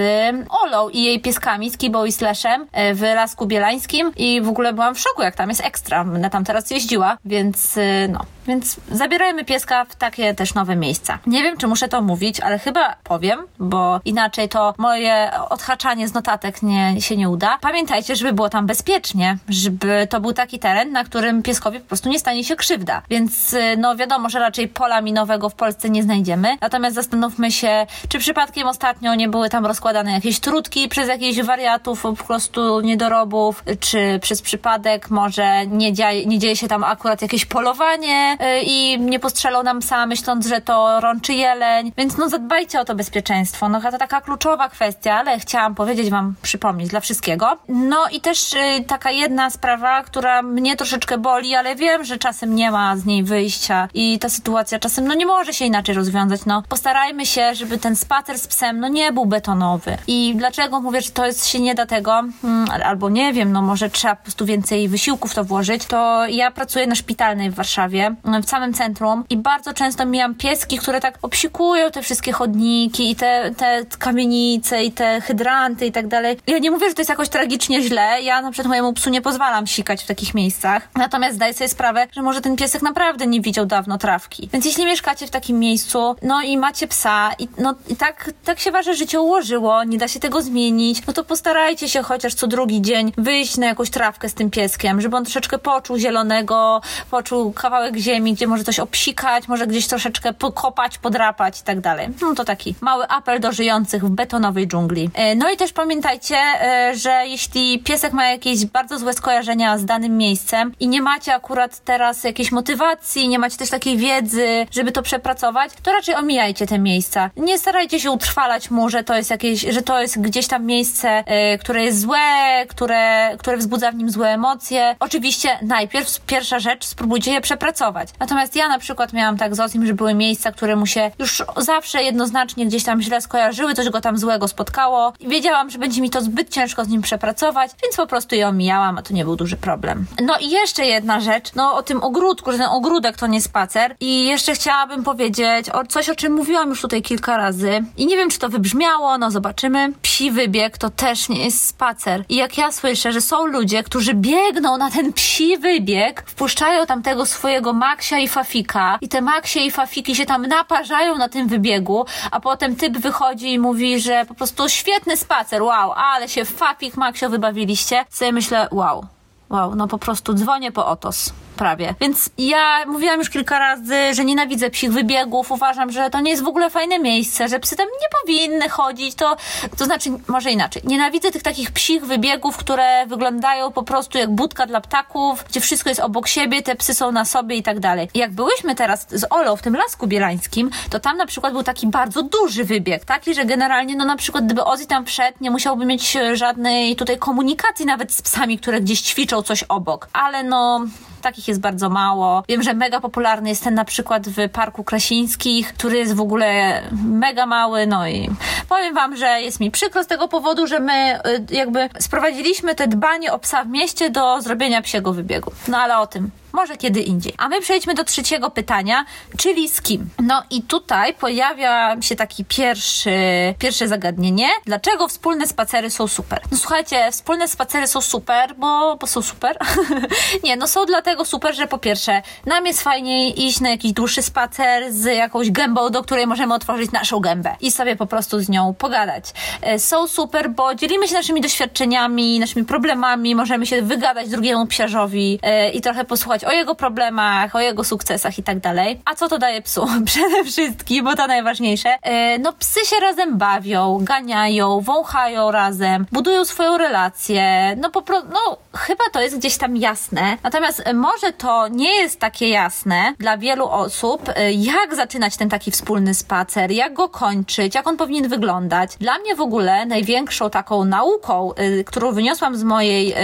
Olą 0.50 0.88
i 0.88 1.02
jej 1.02 1.20
pieskami, 1.20 1.70
z 1.70 1.76
Kibą 1.76 2.04
i 2.04 2.12
Slashem 2.12 2.62
y, 2.62 2.94
w 2.94 3.02
Lasku 3.02 3.46
Bielańskim 3.46 4.12
i 4.16 4.40
w 4.40 4.48
ogóle 4.48 4.72
byłam 4.72 4.94
w 4.94 5.00
szoku, 5.00 5.22
jak 5.22 5.36
tam 5.36 5.48
jest 5.48 5.64
ekstra. 5.64 6.00
Ona 6.00 6.30
tam 6.30 6.44
teraz 6.44 6.70
jeździła, 6.70 7.18
więc 7.24 7.76
y, 7.76 8.08
no. 8.12 8.20
Więc 8.46 8.76
zabierajmy 8.92 9.44
pieska 9.44 9.84
w 9.84 9.96
takie 9.96 10.34
też 10.34 10.54
nowe 10.54 10.76
miejsca. 10.76 11.18
Nie 11.26 11.42
wiem, 11.42 11.56
czy 11.56 11.66
muszę 11.66 11.88
to 11.88 12.02
mówić, 12.02 12.40
ale 12.40 12.58
chyba 12.58 12.96
powiem, 13.04 13.38
bo 13.58 14.00
inaczej 14.04 14.48
to 14.48 14.74
moje 14.78 15.30
odhaczanie 15.50 16.08
z 16.08 16.14
notatek 16.14 16.62
nie, 16.62 17.00
się 17.00 17.16
nie 17.16 17.30
uda. 17.30 17.58
Pamiętajcie, 17.60 18.16
żeby 18.16 18.32
było 18.32 18.48
tam 18.48 18.66
bezpiecznie, 18.66 19.38
żeby 19.48 20.06
to 20.10 20.20
był 20.20 20.32
taki 20.32 20.58
teren, 20.58 20.92
na 20.92 21.04
którym 21.04 21.42
pieskowi 21.42 21.80
po 21.80 21.88
prostu 21.88 22.08
nie 22.08 22.18
stanie 22.18 22.44
się 22.44 22.56
krzywda. 22.56 23.02
Więc 23.10 23.52
y, 23.52 23.76
no 23.78 23.96
wiadomo, 23.96 24.28
że 24.28 24.38
raczej 24.38 24.68
pola 24.68 25.00
minowego 25.00 25.48
w 25.48 25.54
Polsce 25.54 25.90
nie 25.90 26.02
znajdziemy. 26.02 26.56
Natomiast 26.60 26.93
zastanówmy 26.94 27.52
się, 27.52 27.86
czy 28.08 28.18
przypadkiem 28.18 28.68
ostatnio 28.68 29.14
nie 29.14 29.28
były 29.28 29.48
tam 29.50 29.66
rozkładane 29.66 30.12
jakieś 30.12 30.40
trutki 30.40 30.88
przez 30.88 31.08
jakichś 31.08 31.40
wariatów, 31.40 32.02
po 32.02 32.12
prostu 32.12 32.80
niedorobów, 32.80 33.64
czy 33.80 34.18
przez 34.22 34.42
przypadek 34.42 35.10
może 35.10 35.66
nie 35.66 35.92
dzieje, 35.92 36.26
nie 36.26 36.38
dzieje 36.38 36.56
się 36.56 36.68
tam 36.68 36.84
akurat 36.84 37.22
jakieś 37.22 37.44
polowanie 37.44 38.36
yy, 38.40 38.62
i 38.62 39.00
nie 39.00 39.18
postrzelą 39.18 39.62
nam 39.62 39.80
psa, 39.80 40.06
myśląc, 40.06 40.46
że 40.46 40.60
to 40.60 41.00
rączy 41.00 41.32
jeleń. 41.32 41.92
Więc 41.96 42.16
no 42.16 42.28
zadbajcie 42.28 42.80
o 42.80 42.84
to 42.84 42.94
bezpieczeństwo. 42.94 43.68
No 43.68 43.80
to 43.80 43.98
taka 43.98 44.20
kluczowa 44.20 44.68
kwestia, 44.68 45.14
ale 45.14 45.38
chciałam 45.38 45.74
powiedzieć 45.74 46.10
wam, 46.10 46.34
przypomnieć 46.42 46.90
dla 46.90 47.00
wszystkiego. 47.00 47.58
No 47.68 48.06
i 48.12 48.20
też 48.20 48.52
yy, 48.52 48.84
taka 48.84 49.10
jedna 49.10 49.50
sprawa, 49.50 50.02
która 50.02 50.42
mnie 50.42 50.76
troszeczkę 50.76 51.18
boli, 51.18 51.54
ale 51.54 51.76
wiem, 51.76 52.04
że 52.04 52.18
czasem 52.18 52.54
nie 52.54 52.70
ma 52.70 52.96
z 52.96 53.06
niej 53.06 53.24
wyjścia 53.24 53.88
i 53.94 54.18
ta 54.18 54.28
sytuacja 54.28 54.78
czasem 54.78 55.06
no 55.06 55.14
nie 55.14 55.26
może 55.26 55.54
się 55.54 55.64
inaczej 55.64 55.94
rozwiązać. 55.94 56.40
No 56.46 56.62
postarajmy 56.84 57.26
się, 57.26 57.54
żeby 57.54 57.78
ten 57.78 57.96
spacer 57.96 58.38
z 58.38 58.46
psem 58.46 58.80
no 58.80 58.88
nie 58.88 59.12
był 59.12 59.26
betonowy. 59.26 59.98
I 60.06 60.34
dlaczego 60.36 60.80
mówię, 60.80 61.02
że 61.02 61.10
to 61.10 61.26
jest 61.26 61.46
się 61.46 61.60
nie 61.60 61.74
da 61.74 61.86
tego, 61.86 62.22
hmm, 62.42 62.68
albo 62.84 63.10
nie 63.10 63.32
wiem, 63.32 63.52
no 63.52 63.62
może 63.62 63.90
trzeba 63.90 64.16
po 64.16 64.22
prostu 64.22 64.46
więcej 64.46 64.88
wysiłków 64.88 65.34
to 65.34 65.44
włożyć, 65.44 65.84
to 65.84 66.26
ja 66.26 66.50
pracuję 66.50 66.86
na 66.86 66.94
szpitalnej 66.94 67.50
w 67.50 67.54
Warszawie, 67.54 68.14
w 68.42 68.48
samym 68.48 68.74
centrum 68.74 69.24
i 69.30 69.36
bardzo 69.36 69.74
często 69.74 70.06
mijam 70.06 70.34
pieski, 70.34 70.78
które 70.78 71.00
tak 71.00 71.18
obsikują 71.22 71.90
te 71.90 72.02
wszystkie 72.02 72.32
chodniki 72.32 73.10
i 73.10 73.16
te, 73.16 73.50
te 73.56 73.84
kamienice 73.98 74.84
i 74.84 74.92
te 74.92 75.20
hydranty 75.20 75.86
i 75.86 75.92
tak 75.92 76.06
dalej. 76.06 76.36
Ja 76.46 76.58
nie 76.58 76.70
mówię, 76.70 76.88
że 76.88 76.94
to 76.94 77.00
jest 77.00 77.10
jakoś 77.10 77.28
tragicznie 77.28 77.82
źle, 77.82 78.22
ja 78.22 78.42
na 78.42 78.50
przykład 78.50 78.68
mojemu 78.68 78.92
psu 78.92 79.10
nie 79.10 79.20
pozwalam 79.22 79.66
sikać 79.66 80.04
w 80.04 80.06
takich 80.06 80.34
miejscach, 80.34 80.88
natomiast 80.96 81.36
zdaję 81.36 81.54
sobie 81.54 81.68
sprawę, 81.68 82.06
że 82.12 82.22
może 82.22 82.40
ten 82.40 82.56
piesek 82.56 82.82
naprawdę 82.82 83.26
nie 83.26 83.40
widział 83.40 83.66
dawno 83.66 83.98
trawki. 83.98 84.48
Więc 84.52 84.64
jeśli 84.64 84.86
mieszkacie 84.86 85.26
w 85.26 85.30
takim 85.30 85.58
miejscu, 85.58 86.16
no 86.22 86.42
i 86.42 86.56
macie 86.56 86.73
psa 86.88 87.30
i 87.38 87.48
no 87.58 87.74
i 87.88 87.96
tak, 87.96 88.30
tak 88.44 88.58
się 88.60 88.70
wasze 88.70 88.94
życie 88.94 89.20
ułożyło, 89.20 89.84
nie 89.84 89.98
da 89.98 90.08
się 90.08 90.20
tego 90.20 90.42
zmienić, 90.42 91.06
no 91.06 91.12
to 91.12 91.24
postarajcie 91.24 91.88
się 91.88 92.02
chociaż 92.02 92.34
co 92.34 92.46
drugi 92.46 92.82
dzień 92.82 93.12
wyjść 93.18 93.56
na 93.56 93.66
jakąś 93.66 93.90
trawkę 93.90 94.28
z 94.28 94.34
tym 94.34 94.50
pieskiem, 94.50 95.00
żeby 95.00 95.16
on 95.16 95.24
troszeczkę 95.24 95.58
poczuł 95.58 95.98
zielonego, 95.98 96.80
poczuł 97.10 97.52
kawałek 97.52 97.96
ziemi, 97.96 98.34
gdzie 98.34 98.46
może 98.46 98.64
coś 98.64 98.78
obsikać, 98.78 99.48
może 99.48 99.66
gdzieś 99.66 99.86
troszeczkę 99.86 100.32
pokopać, 100.32 100.98
podrapać 100.98 101.60
i 101.60 101.62
tak 101.64 101.80
dalej. 101.80 102.08
No 102.22 102.34
to 102.34 102.44
taki 102.44 102.74
mały 102.80 103.08
apel 103.08 103.40
do 103.40 103.52
żyjących 103.52 104.04
w 104.04 104.10
betonowej 104.10 104.68
dżungli. 104.68 105.10
E, 105.14 105.34
no 105.34 105.50
i 105.50 105.56
też 105.56 105.72
pamiętajcie, 105.72 106.36
e, 106.36 106.92
że 106.96 107.22
jeśli 107.26 107.78
piesek 107.78 108.12
ma 108.12 108.26
jakieś 108.26 108.66
bardzo 108.66 108.98
złe 108.98 109.12
skojarzenia 109.12 109.78
z 109.78 109.84
danym 109.84 110.16
miejscem 110.16 110.72
i 110.80 110.88
nie 110.88 111.02
macie 111.02 111.34
akurat 111.34 111.78
teraz 111.78 112.24
jakiejś 112.24 112.52
motywacji, 112.52 113.28
nie 113.28 113.38
macie 113.38 113.56
też 113.56 113.70
takiej 113.70 113.96
wiedzy, 113.96 114.66
żeby 114.70 114.92
to 114.92 115.02
przepracować, 115.02 115.70
to 115.82 115.92
raczej 115.92 116.14
omijajcie 116.14 116.63
te 116.66 116.78
miejsca. 116.78 117.30
Nie 117.36 117.58
starajcie 117.58 118.00
się 118.00 118.10
utrwalać 118.10 118.70
mu, 118.70 118.90
że 118.90 119.04
to 119.04 119.14
jest 119.14 119.30
jakieś, 119.30 119.60
że 119.60 119.82
to 119.82 120.00
jest 120.00 120.20
gdzieś 120.20 120.46
tam 120.46 120.66
miejsce, 120.66 121.08
e, 121.26 121.58
które 121.58 121.84
jest 121.84 122.00
złe, 122.00 122.66
które, 122.68 123.36
które 123.38 123.56
wzbudza 123.56 123.92
w 123.92 123.94
nim 123.94 124.10
złe 124.10 124.28
emocje. 124.28 124.96
Oczywiście 125.00 125.58
najpierw, 125.62 126.20
pierwsza 126.20 126.58
rzecz, 126.58 126.84
spróbujcie 126.84 127.32
je 127.32 127.40
przepracować. 127.40 128.08
Natomiast 128.20 128.56
ja 128.56 128.68
na 128.68 128.78
przykład 128.78 129.12
miałam 129.12 129.36
tak 129.36 129.54
z 129.54 129.60
Ozim, 129.60 129.86
że 129.86 129.94
były 129.94 130.14
miejsca, 130.14 130.52
które 130.52 130.76
mu 130.76 130.86
się 130.86 131.10
już 131.18 131.42
zawsze 131.56 132.02
jednoznacznie 132.02 132.66
gdzieś 132.66 132.84
tam 132.84 133.02
źle 133.02 133.20
skojarzyły, 133.20 133.74
coś 133.74 133.88
go 133.88 134.00
tam 134.00 134.18
złego 134.18 134.48
spotkało. 134.48 135.12
Wiedziałam, 135.20 135.70
że 135.70 135.78
będzie 135.78 136.00
mi 136.00 136.10
to 136.10 136.20
zbyt 136.20 136.48
ciężko 136.48 136.84
z 136.84 136.88
nim 136.88 137.02
przepracować, 137.02 137.70
więc 137.82 137.96
po 137.96 138.06
prostu 138.06 138.34
je 138.34 138.48
omijałam, 138.48 138.98
a 138.98 139.02
to 139.02 139.14
nie 139.14 139.24
był 139.24 139.36
duży 139.36 139.56
problem. 139.56 140.06
No 140.22 140.34
i 140.40 140.50
jeszcze 140.50 140.86
jedna 140.86 141.20
rzecz, 141.20 141.54
no 141.54 141.74
o 141.74 141.82
tym 141.82 142.02
ogródku, 142.02 142.52
że 142.52 142.58
ten 142.58 142.66
ogródek 142.66 143.16
to 143.16 143.26
nie 143.26 143.40
spacer. 143.40 143.96
I 144.00 144.26
jeszcze 144.26 144.54
chciałabym 144.54 145.04
powiedzieć 145.04 145.70
o 145.70 145.86
coś, 145.86 146.08
o 146.08 146.14
czym 146.14 146.32
mówiłam 146.32 146.53
już 146.62 146.80
tutaj 146.80 147.02
kilka 147.02 147.36
razy. 147.36 147.84
I 147.96 148.06
nie 148.06 148.16
wiem, 148.16 148.30
czy 148.30 148.38
to 148.38 148.48
wybrzmiało, 148.48 149.18
no 149.18 149.30
zobaczymy. 149.30 149.92
Psi 150.02 150.30
wybieg 150.30 150.78
to 150.78 150.90
też 150.90 151.28
nie 151.28 151.44
jest 151.44 151.66
spacer. 151.66 152.24
I 152.28 152.36
jak 152.36 152.58
ja 152.58 152.72
słyszę, 152.72 153.12
że 153.12 153.20
są 153.20 153.46
ludzie, 153.46 153.82
którzy 153.82 154.14
biegną 154.14 154.76
na 154.76 154.90
ten 154.90 155.12
psi 155.12 155.58
wybieg, 155.58 156.24
wpuszczają 156.26 156.86
tam 156.86 157.02
tego 157.02 157.26
swojego 157.26 157.72
Maksia 157.72 158.18
i 158.18 158.28
Fafika 158.28 158.98
i 159.00 159.08
te 159.08 159.20
Maksie 159.20 159.66
i 159.66 159.70
Fafiki 159.70 160.16
się 160.16 160.26
tam 160.26 160.46
naparzają 160.46 161.18
na 161.18 161.28
tym 161.28 161.48
wybiegu, 161.48 162.06
a 162.30 162.40
potem 162.40 162.76
typ 162.76 162.98
wychodzi 162.98 163.52
i 163.52 163.58
mówi, 163.58 164.00
że 164.00 164.24
po 164.28 164.34
prostu 164.34 164.68
świetny 164.68 165.16
spacer, 165.16 165.62
wow, 165.62 165.92
ale 165.92 166.28
się 166.28 166.44
Fafik, 166.44 166.96
Maksio 166.96 167.30
wybawiliście. 167.30 168.04
Sobie 168.10 168.32
myślę, 168.32 168.68
wow, 168.70 169.06
wow, 169.50 169.74
no 169.74 169.88
po 169.88 169.98
prostu 169.98 170.34
dzwonię 170.34 170.72
po 170.72 170.86
Otos 170.86 171.32
prawie. 171.54 171.94
Więc 172.00 172.30
ja 172.38 172.86
mówiłam 172.86 173.18
już 173.18 173.30
kilka 173.30 173.58
razy, 173.58 174.14
że 174.14 174.24
nienawidzę 174.24 174.70
psich 174.70 174.92
wybiegów, 174.92 175.52
uważam, 175.52 175.92
że 175.92 176.10
to 176.10 176.20
nie 176.20 176.30
jest 176.30 176.42
w 176.44 176.48
ogóle 176.48 176.70
fajne 176.70 176.98
miejsce, 176.98 177.48
że 177.48 177.60
psy 177.60 177.76
tam 177.76 177.86
nie 177.86 178.08
powinny 178.22 178.68
chodzić, 178.68 179.14
to, 179.14 179.36
to 179.78 179.84
znaczy, 179.84 180.10
może 180.28 180.50
inaczej, 180.50 180.82
nienawidzę 180.84 181.30
tych 181.30 181.42
takich 181.42 181.70
psich 181.70 182.06
wybiegów, 182.06 182.56
które 182.56 183.06
wyglądają 183.06 183.72
po 183.72 183.82
prostu 183.82 184.18
jak 184.18 184.30
budka 184.30 184.66
dla 184.66 184.80
ptaków, 184.80 185.44
gdzie 185.48 185.60
wszystko 185.60 185.88
jest 185.88 186.00
obok 186.00 186.28
siebie, 186.28 186.62
te 186.62 186.76
psy 186.76 186.94
są 186.94 187.12
na 187.12 187.24
sobie 187.24 187.56
i 187.56 187.62
tak 187.62 187.80
dalej. 187.80 188.08
Jak 188.14 188.32
byłyśmy 188.32 188.74
teraz 188.74 189.06
z 189.10 189.26
Olą 189.30 189.56
w 189.56 189.62
tym 189.62 189.76
Lasku 189.76 190.06
Bielańskim, 190.06 190.70
to 190.90 191.00
tam 191.00 191.16
na 191.16 191.26
przykład 191.26 191.52
był 191.52 191.62
taki 191.62 191.86
bardzo 191.86 192.22
duży 192.22 192.64
wybieg, 192.64 193.04
taki, 193.04 193.34
że 193.34 193.44
generalnie, 193.44 193.96
no 193.96 194.04
na 194.04 194.16
przykład 194.16 194.44
gdyby 194.44 194.64
Ozzy 194.64 194.86
tam 194.86 195.06
wszedł, 195.06 195.38
nie 195.40 195.50
musiałby 195.50 195.86
mieć 195.86 196.18
żadnej 196.32 196.96
tutaj 196.96 197.18
komunikacji 197.18 197.86
nawet 197.86 198.12
z 198.12 198.22
psami, 198.22 198.58
które 198.58 198.80
gdzieś 198.80 199.00
ćwiczą 199.00 199.42
coś 199.42 199.62
obok. 199.62 200.08
Ale 200.12 200.42
no, 200.42 200.86
takich 201.24 201.48
jest 201.48 201.60
bardzo 201.60 201.90
mało. 201.90 202.44
Wiem, 202.48 202.62
że 202.62 202.74
mega 202.74 203.00
popularny 203.00 203.48
jest 203.48 203.64
ten 203.64 203.74
na 203.74 203.84
przykład 203.84 204.28
w 204.28 204.48
Parku 204.48 204.84
Krasińskich, 204.84 205.74
który 205.74 205.98
jest 205.98 206.14
w 206.14 206.20
ogóle 206.20 206.82
mega 207.04 207.46
mały, 207.46 207.86
no 207.86 208.08
i 208.08 208.30
powiem 208.68 208.94
wam, 208.94 209.16
że 209.16 209.40
jest 209.40 209.60
mi 209.60 209.70
przykro 209.70 210.04
z 210.04 210.06
tego 210.06 210.28
powodu, 210.28 210.66
że 210.66 210.80
my 210.80 211.18
y, 211.50 211.54
jakby 211.54 211.88
sprowadziliśmy 211.98 212.74
te 212.74 212.88
dbanie 212.88 213.32
o 213.32 213.38
psa 213.38 213.64
w 213.64 213.68
mieście 213.68 214.10
do 214.10 214.42
zrobienia 214.42 214.82
psiego 214.82 215.12
wybiegu. 215.12 215.52
No 215.68 215.78
ale 215.78 215.98
o 215.98 216.06
tym 216.06 216.30
może 216.54 216.76
kiedy 216.76 217.00
indziej. 217.00 217.34
A 217.38 217.48
my 217.48 217.60
przejdźmy 217.60 217.94
do 217.94 218.04
trzeciego 218.04 218.50
pytania, 218.50 219.04
czyli 219.36 219.68
z 219.68 219.82
kim? 219.82 220.08
No 220.18 220.42
i 220.50 220.62
tutaj 220.62 221.14
pojawia 221.14 222.02
się 222.02 222.16
taki 222.16 222.44
pierwszy, 222.44 223.10
pierwsze 223.58 223.88
zagadnienie. 223.88 224.48
Dlaczego 224.66 225.08
wspólne 225.08 225.46
spacery 225.46 225.90
są 225.90 226.08
super? 226.08 226.40
No 226.52 226.58
słuchajcie, 226.58 227.08
wspólne 227.12 227.48
spacery 227.48 227.86
są 227.86 228.00
super, 228.00 228.54
bo, 228.56 228.96
bo 228.96 229.06
są 229.06 229.22
super. 229.22 229.58
Nie, 230.44 230.56
no 230.56 230.68
są 230.68 230.86
dlatego 230.86 231.24
super, 231.24 231.54
że 231.54 231.66
po 231.66 231.78
pierwsze, 231.78 232.22
nam 232.46 232.66
jest 232.66 232.82
fajniej 232.82 233.44
iść 233.46 233.60
na 233.60 233.70
jakiś 233.70 233.92
dłuższy 233.92 234.22
spacer 234.22 234.92
z 234.92 235.04
jakąś 235.04 235.50
gębą, 235.50 235.90
do 235.90 236.02
której 236.02 236.26
możemy 236.26 236.54
otworzyć 236.54 236.92
naszą 236.92 237.20
gębę 237.20 237.56
i 237.60 237.70
sobie 237.70 237.96
po 237.96 238.06
prostu 238.06 238.40
z 238.40 238.48
nią 238.48 238.74
pogadać. 238.74 239.24
E, 239.62 239.78
są 239.78 240.08
super, 240.08 240.50
bo 240.50 240.74
dzielimy 240.74 241.08
się 241.08 241.14
naszymi 241.14 241.40
doświadczeniami, 241.40 242.40
naszymi 242.40 242.64
problemami, 242.64 243.34
możemy 243.34 243.66
się 243.66 243.82
wygadać 243.82 244.28
drugiemu 244.28 244.66
psiarzowi 244.66 245.38
e, 245.42 245.70
i 245.70 245.80
trochę 245.80 246.04
posłuchać 246.04 246.43
o 246.44 246.52
jego 246.52 246.74
problemach, 246.74 247.54
o 247.54 247.60
jego 247.60 247.84
sukcesach 247.84 248.38
i 248.38 248.42
tak 248.42 248.60
dalej. 248.60 249.00
A 249.04 249.14
co 249.14 249.28
to 249.28 249.38
daje 249.38 249.62
psu? 249.62 249.86
Przede 250.06 250.44
wszystkim, 250.44 251.04
bo 251.04 251.16
to 251.16 251.26
najważniejsze, 251.26 251.88
e, 252.02 252.38
no 252.38 252.52
psy 252.52 252.80
się 252.86 252.96
razem 253.00 253.38
bawią, 253.38 253.98
ganiają, 254.02 254.80
wąchają 254.80 255.50
razem, 255.50 256.06
budują 256.12 256.44
swoją 256.44 256.78
relację, 256.78 257.76
no 257.76 257.90
po 257.90 258.02
prostu, 258.02 258.28
no 258.30 258.56
chyba 258.72 259.04
to 259.12 259.20
jest 259.20 259.38
gdzieś 259.38 259.56
tam 259.56 259.76
jasne. 259.76 260.38
Natomiast 260.42 260.84
może 260.94 261.32
to 261.32 261.68
nie 261.68 261.94
jest 261.94 262.20
takie 262.20 262.48
jasne 262.48 263.14
dla 263.18 263.38
wielu 263.38 263.68
osób, 263.68 264.22
e, 264.34 264.52
jak 264.52 264.94
zaczynać 264.94 265.36
ten 265.36 265.48
taki 265.48 265.70
wspólny 265.70 266.14
spacer, 266.14 266.70
jak 266.70 266.94
go 266.94 267.08
kończyć, 267.08 267.74
jak 267.74 267.86
on 267.86 267.96
powinien 267.96 268.28
wyglądać. 268.28 268.96
Dla 268.96 269.18
mnie 269.18 269.34
w 269.34 269.40
ogóle 269.40 269.86
największą 269.86 270.50
taką 270.50 270.84
nauką, 270.84 271.54
e, 271.54 271.84
którą 271.84 272.12
wyniosłam 272.12 272.56
z 272.56 272.62
mojej 272.62 273.14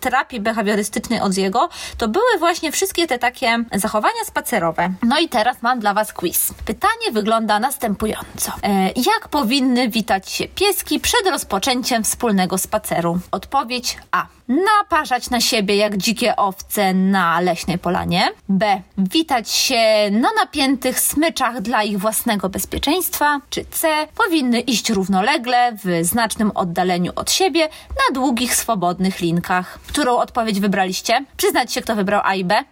terapii 0.00 0.40
behawiorystycznej 0.40 1.20
od 1.20 1.36
jego, 1.36 1.68
to 1.98 2.08
były 2.08 2.38
właśnie 2.38 2.63
wszystkie 2.72 3.06
te 3.06 3.18
takie 3.18 3.64
zachowania 3.74 4.24
spacerowe. 4.26 4.90
No 5.02 5.18
i 5.18 5.28
teraz 5.28 5.62
mam 5.62 5.80
dla 5.80 5.94
Was 5.94 6.12
quiz. 6.12 6.54
Pytanie 6.64 7.12
wygląda 7.12 7.60
następująco. 7.60 8.52
E, 8.62 8.86
jak 8.86 9.28
powinny 9.30 9.88
witać 9.88 10.30
się 10.30 10.48
pieski 10.48 11.00
przed 11.00 11.26
rozpoczęciem 11.30 12.04
wspólnego 12.04 12.58
spaceru? 12.58 13.18
Odpowiedź 13.30 13.98
A. 14.12 14.26
Naparzać 14.48 15.30
na 15.30 15.40
siebie 15.40 15.76
jak 15.76 15.96
dzikie 15.96 16.36
owce 16.36 16.94
na 16.94 17.40
leśnej 17.40 17.78
polanie. 17.78 18.32
B. 18.48 18.80
Witać 18.98 19.50
się 19.50 20.10
na 20.10 20.28
napiętych 20.36 21.00
smyczach 21.00 21.60
dla 21.60 21.82
ich 21.82 21.98
własnego 21.98 22.48
bezpieczeństwa. 22.48 23.40
Czy 23.50 23.64
C. 23.64 24.06
Powinny 24.26 24.60
iść 24.60 24.90
równolegle 24.90 25.72
w 25.84 26.04
znacznym 26.06 26.50
oddaleniu 26.54 27.12
od 27.16 27.30
siebie 27.30 27.68
na 27.88 28.14
długich, 28.14 28.56
swobodnych 28.56 29.20
linkach. 29.20 29.78
Którą 29.88 30.16
odpowiedź 30.16 30.60
wybraliście? 30.60 31.24
Przyznać 31.36 31.72
się, 31.72 31.80
kto 31.80 31.96
wybrał 31.96 32.20
A 32.24 32.34
i 32.34 32.44
B. 32.44 32.64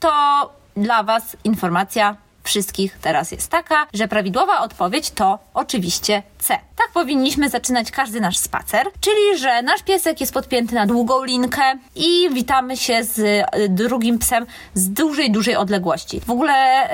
To 0.00 0.12
dla 0.76 1.02
Was 1.02 1.36
informacja 1.44 2.16
wszystkich 2.42 2.98
teraz 3.00 3.32
jest 3.32 3.50
taka, 3.50 3.86
że 3.94 4.08
prawidłowa 4.08 4.60
odpowiedź 4.60 5.10
to 5.10 5.38
oczywiście 5.54 6.22
C. 6.38 6.58
Tak 6.84 6.92
powinniśmy 6.92 7.48
zaczynać 7.48 7.90
każdy 7.90 8.20
nasz 8.20 8.38
spacer, 8.38 8.86
czyli 9.00 9.38
że 9.38 9.62
nasz 9.62 9.82
piesek 9.82 10.20
jest 10.20 10.34
podpięty 10.34 10.74
na 10.74 10.86
długą 10.86 11.24
linkę 11.24 11.62
i 11.96 12.28
witamy 12.32 12.76
się 12.76 13.04
z 13.04 13.18
y, 13.18 13.68
drugim 13.68 14.18
psem 14.18 14.46
z 14.74 14.88
dużej, 14.88 15.30
dużej 15.32 15.56
odległości. 15.56 16.20
W 16.20 16.30
ogóle 16.30 16.88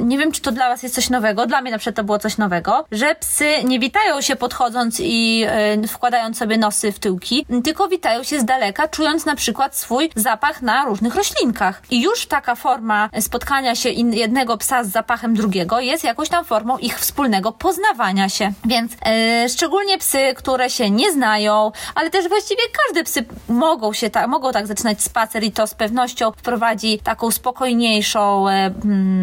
nie 0.00 0.18
wiem, 0.18 0.32
czy 0.32 0.40
to 0.40 0.52
dla 0.52 0.68
Was 0.68 0.82
jest 0.82 0.94
coś 0.94 1.10
nowego, 1.10 1.46
dla 1.46 1.60
mnie 1.62 1.70
na 1.70 1.78
przykład 1.78 1.96
to 1.96 2.04
było 2.04 2.18
coś 2.18 2.38
nowego, 2.38 2.84
że 2.92 3.14
psy 3.14 3.52
nie 3.64 3.78
witają 3.78 4.20
się 4.20 4.36
podchodząc 4.36 4.96
i 5.00 5.46
wkładając 5.88 6.38
sobie 6.38 6.58
nosy 6.58 6.92
w 6.92 6.98
tyłki, 6.98 7.46
tylko 7.64 7.88
witają 7.88 8.22
się 8.22 8.40
z 8.40 8.44
daleka, 8.44 8.88
czując 8.88 9.26
na 9.26 9.36
przykład 9.36 9.76
swój 9.76 10.10
zapach 10.16 10.62
na 10.62 10.84
różnych 10.84 11.14
roślinkach. 11.14 11.82
I 11.90 12.02
już 12.02 12.26
taka 12.26 12.54
forma 12.54 13.10
spotkania 13.20 13.74
się 13.74 13.90
jednego 13.90 14.56
psa 14.56 14.84
z 14.84 14.88
zapachem 14.88 15.34
drugiego 15.34 15.80
jest 15.80 16.04
jakąś 16.04 16.28
tam 16.28 16.44
formą 16.44 16.78
ich 16.78 16.98
wspólnego 16.98 17.52
poznawania 17.52 18.28
się. 18.28 18.52
Więc 18.64 18.92
e, 19.00 19.15
szczególnie 19.48 19.98
psy, 19.98 20.18
które 20.36 20.70
się 20.70 20.90
nie 20.90 21.12
znają, 21.12 21.72
ale 21.94 22.10
też 22.10 22.28
właściwie 22.28 22.62
każde 22.86 23.04
psy 23.04 23.24
mogą 23.48 23.92
się 23.92 24.10
tak, 24.10 24.28
mogą 24.28 24.52
tak 24.52 24.66
zaczynać 24.66 25.02
spacer 25.02 25.44
i 25.44 25.52
to 25.52 25.66
z 25.66 25.74
pewnością 25.74 26.32
wprowadzi 26.32 26.98
taką 26.98 27.30
spokojniejszą, 27.30 28.48
e, 28.48 28.70